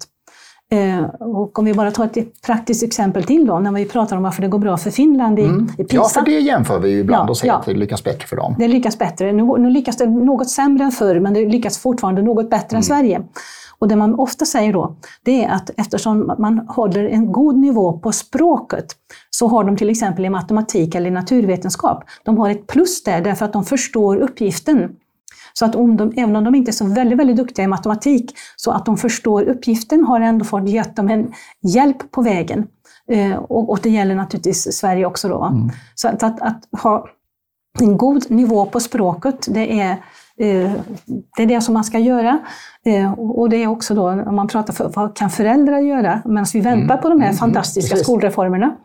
[0.74, 4.22] Eh, och om vi bara tar ett praktiskt exempel till då, när vi pratar om
[4.22, 5.68] varför det går bra för Finland i, mm.
[5.78, 5.96] i PISA.
[5.96, 7.58] Ja, för det jämför vi ju ibland ja, och säger ja.
[7.58, 8.54] att det lyckas bättre för dem.
[8.58, 9.32] Det lyckas bättre.
[9.32, 12.76] Nu, nu lyckas det något sämre än förr, men det lyckas fortfarande något bättre mm.
[12.76, 13.22] än Sverige.
[13.78, 17.98] Och det man ofta säger då, det är att eftersom man håller en god nivå
[17.98, 18.86] på språket,
[19.30, 23.44] så har de till exempel i matematik eller naturvetenskap, de har ett plus där därför
[23.44, 24.88] att de förstår uppgiften.
[25.58, 28.34] Så att om de, även om de inte är så väldigt, väldigt duktiga i matematik,
[28.56, 31.32] så att de förstår uppgiften har ändå fått gett dem en
[31.62, 32.66] hjälp på vägen.
[33.10, 35.28] Eh, och, och, det gäller naturligtvis Sverige också.
[35.28, 35.44] Då.
[35.44, 35.70] Mm.
[35.94, 37.08] Så att, att, att, ha
[37.80, 39.90] en god nivå på språket, det är,
[40.36, 40.72] eh,
[41.36, 42.38] det är det som man ska göra.
[42.84, 46.46] Eh, och det är också då, om man pratar för vad kan föräldrar göra medan
[46.54, 47.02] vi väntar mm.
[47.02, 47.38] på de här mm.
[47.38, 48.06] fantastiska Precis.
[48.06, 48.76] skolreformerna.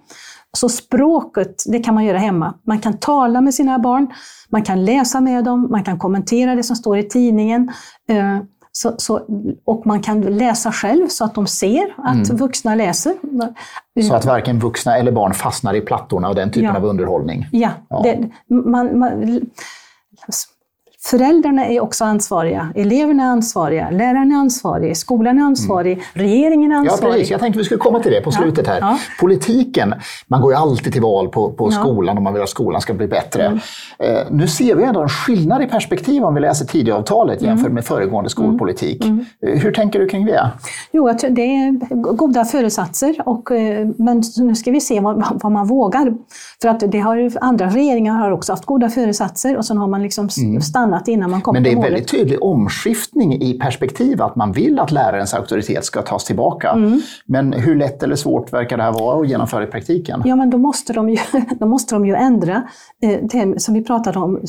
[0.58, 2.54] Så språket, det kan man göra hemma.
[2.64, 4.08] Man kan tala med sina barn,
[4.50, 7.72] man kan läsa med dem, man kan kommentera det som står i tidningen.
[8.10, 8.39] Eh,
[8.72, 9.22] så, så,
[9.66, 12.38] och man kan läsa själv så att de ser att mm.
[12.38, 13.14] vuxna läser.
[14.08, 16.78] Så att varken vuxna eller barn fastnar i plattorna och den typen ja.
[16.78, 17.47] av underhållning?
[17.52, 17.70] Ja.
[17.89, 18.02] ja.
[18.04, 19.41] Det, man, man,
[21.02, 26.06] Föräldrarna är också ansvariga, eleverna är ansvariga, lärarna är ansvariga, skolan är ansvarig, mm.
[26.14, 27.12] regeringen är ansvarig.
[27.12, 27.32] Ja, precis.
[27.32, 28.80] Jag tänkte vi skulle komma till det på slutet här.
[28.80, 29.00] Ja.
[29.20, 29.93] Politiken,
[30.28, 31.72] man går ju alltid till val på, på ja.
[31.72, 33.45] skolan om man vill att skolan ska bli bättre.
[33.45, 33.60] Mm.
[34.00, 37.76] Eh, nu ser vi ändå en skillnad i perspektiv om vi läser Tidöavtalet jämfört mm.
[37.76, 39.06] med föregående skolpolitik.
[39.06, 39.26] Mm.
[39.43, 39.60] mm.
[39.60, 40.52] Hur tänker du kring det?
[40.91, 45.68] Jo, det är goda föresatser, och, eh, men nu ska vi se vad, vad man
[45.68, 46.14] vågar.
[46.62, 50.04] För att det har, andra regeringar har också haft goda föresatser och sen har man
[50.04, 50.62] liksom mm.
[50.89, 54.51] Annat innan man kommer Men det är en väldigt tydlig omskiftning i perspektiv, att man
[54.51, 56.69] vill att lärarens auktoritet ska tas tillbaka.
[56.69, 57.01] Mm.
[57.25, 60.21] Men hur lätt eller svårt verkar det här vara att genomföra i praktiken?
[60.25, 61.17] Ja, men då måste de ju,
[61.59, 62.63] då måste de ju ändra
[63.01, 64.39] eh, det som vi pratade om,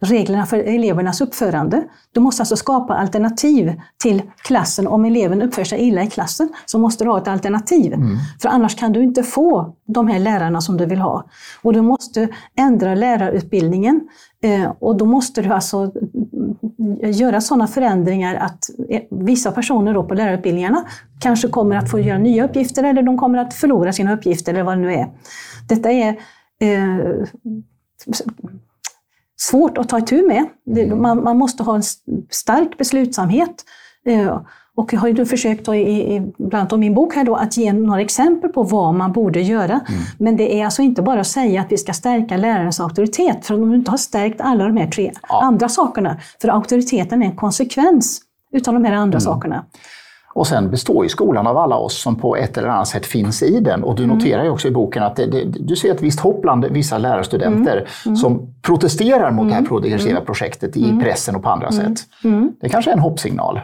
[0.00, 1.84] reglerna för elevernas uppförande.
[2.12, 4.86] Du måste alltså skapa alternativ till klassen.
[4.86, 7.92] Om eleven uppför sig illa i klassen så måste du ha ett alternativ.
[7.92, 8.16] Mm.
[8.42, 11.24] För annars kan du inte få de här lärarna som du vill ha.
[11.62, 14.00] Och du måste ändra lärarutbildningen.
[14.42, 15.92] Eh, och då måste du alltså
[17.02, 20.84] göra sådana förändringar att eh, vissa personer då på lärarutbildningarna
[21.20, 24.62] kanske kommer att få göra nya uppgifter eller de kommer att förlora sina uppgifter eller
[24.62, 25.08] vad det nu är.
[25.68, 26.08] Detta är
[26.60, 26.98] eh,
[29.36, 30.46] svårt att ta itu med.
[30.76, 31.02] Mm.
[31.02, 31.82] Man, man måste ha en
[32.30, 33.64] stark beslutsamhet.
[34.06, 34.40] Eh,
[34.76, 37.72] och jag har ju försökt i, i, bland annat min bok här då, att ge
[37.72, 39.72] några exempel på vad man borde göra.
[39.72, 40.00] Mm.
[40.18, 43.54] Men det är alltså inte bara att säga att vi ska stärka lärarens auktoritet, för
[43.54, 45.42] om du inte har stärkt alla de här tre ja.
[45.42, 48.20] andra sakerna, för auktoriteten är en konsekvens
[48.52, 49.20] utav de här andra mm.
[49.20, 49.64] sakerna.
[50.36, 53.42] Och sen består ju skolan av alla oss som på ett eller annat sätt finns
[53.42, 53.84] i den.
[53.84, 54.16] Och du mm.
[54.16, 56.98] noterar ju också i boken att det, det, du ser ett visst hopp bland vissa
[56.98, 57.86] lärarstudenter mm.
[58.06, 58.16] Mm.
[58.16, 61.98] som protesterar mot det här progressiva projektet i pressen och på andra sätt.
[62.60, 63.60] Det kanske är en hoppsignal?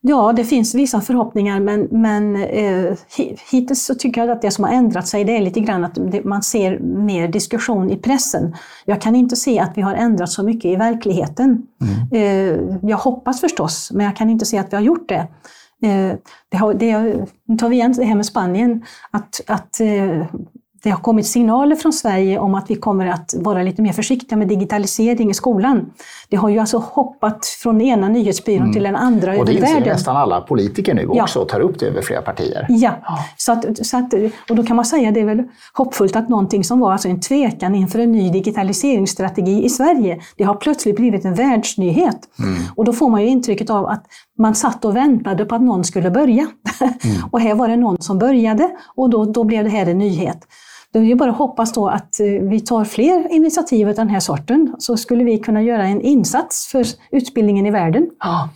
[0.00, 2.92] Ja, det finns vissa förhoppningar, men, men eh,
[3.50, 6.24] hittills så tycker jag att det som har ändrat sig det är lite grann att
[6.24, 8.54] man ser mer diskussion i pressen.
[8.84, 11.66] Jag kan inte se att vi har ändrat så mycket i verkligheten.
[11.82, 12.12] Mm.
[12.12, 15.28] Eh, jag hoppas förstås, men jag kan inte se att vi har gjort det.
[15.82, 16.16] Eh,
[16.48, 20.26] det har, det, nu tar vi igen det här med Spanien, att, att eh,
[20.82, 24.38] det har kommit signaler från Sverige om att vi kommer att vara lite mer försiktiga
[24.38, 25.92] med digitalisering i skolan.
[26.28, 28.72] Det har ju alltså hoppat från den ena nyhetsbyrån mm.
[28.72, 29.76] till den andra över världen.
[29.76, 31.42] Och det nästan alla politiker nu också ja.
[31.42, 32.66] och tar upp det över flera partier.
[32.68, 32.94] Ja,
[33.36, 34.14] Så att, så att,
[34.50, 35.42] och då kan man säga att det är väl
[35.74, 40.44] hoppfullt att någonting som var alltså en tvekan inför en ny digitaliseringsstrategi i Sverige, det
[40.44, 42.18] har plötsligt blivit en världsnyhet.
[42.38, 42.62] Mm.
[42.76, 44.04] Och då får man ju intrycket av att
[44.40, 46.46] man satt och väntade på att någon skulle börja.
[46.80, 47.16] Mm.
[47.30, 50.38] och här var det någon som började och då, då blev det här en nyhet.
[50.92, 54.20] Det är bara att hoppas då att eh, vi tar fler initiativ av den här
[54.20, 58.06] sorten, så skulle vi kunna göra en insats för utbildningen i världen.
[58.20, 58.48] Ja.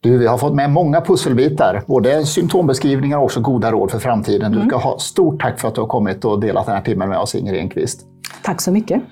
[0.00, 4.52] Du, vi har fått med många pusselbitar, både symptombeskrivningar och också goda råd för framtiden.
[4.52, 4.80] Du ska mm.
[4.80, 7.34] ha stort tack för att du har kommit och delat den här timmen med oss,
[7.34, 8.06] Inger Enqvist.
[8.42, 9.02] Tack så mycket.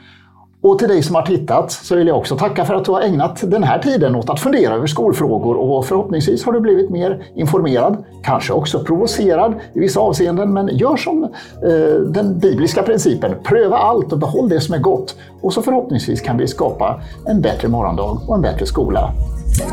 [0.68, 3.00] Och till dig som har tittat så vill jag också tacka för att du har
[3.00, 7.22] ägnat den här tiden åt att fundera över skolfrågor och förhoppningsvis har du blivit mer
[7.34, 13.76] informerad, kanske också provocerad i vissa avseenden, men gör som eh, den bibliska principen, pröva
[13.76, 17.68] allt och behåll det som är gott och så förhoppningsvis kan vi skapa en bättre
[17.68, 19.12] morgondag och en bättre skola.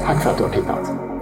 [0.06, 1.15] Tack för att du har tittat!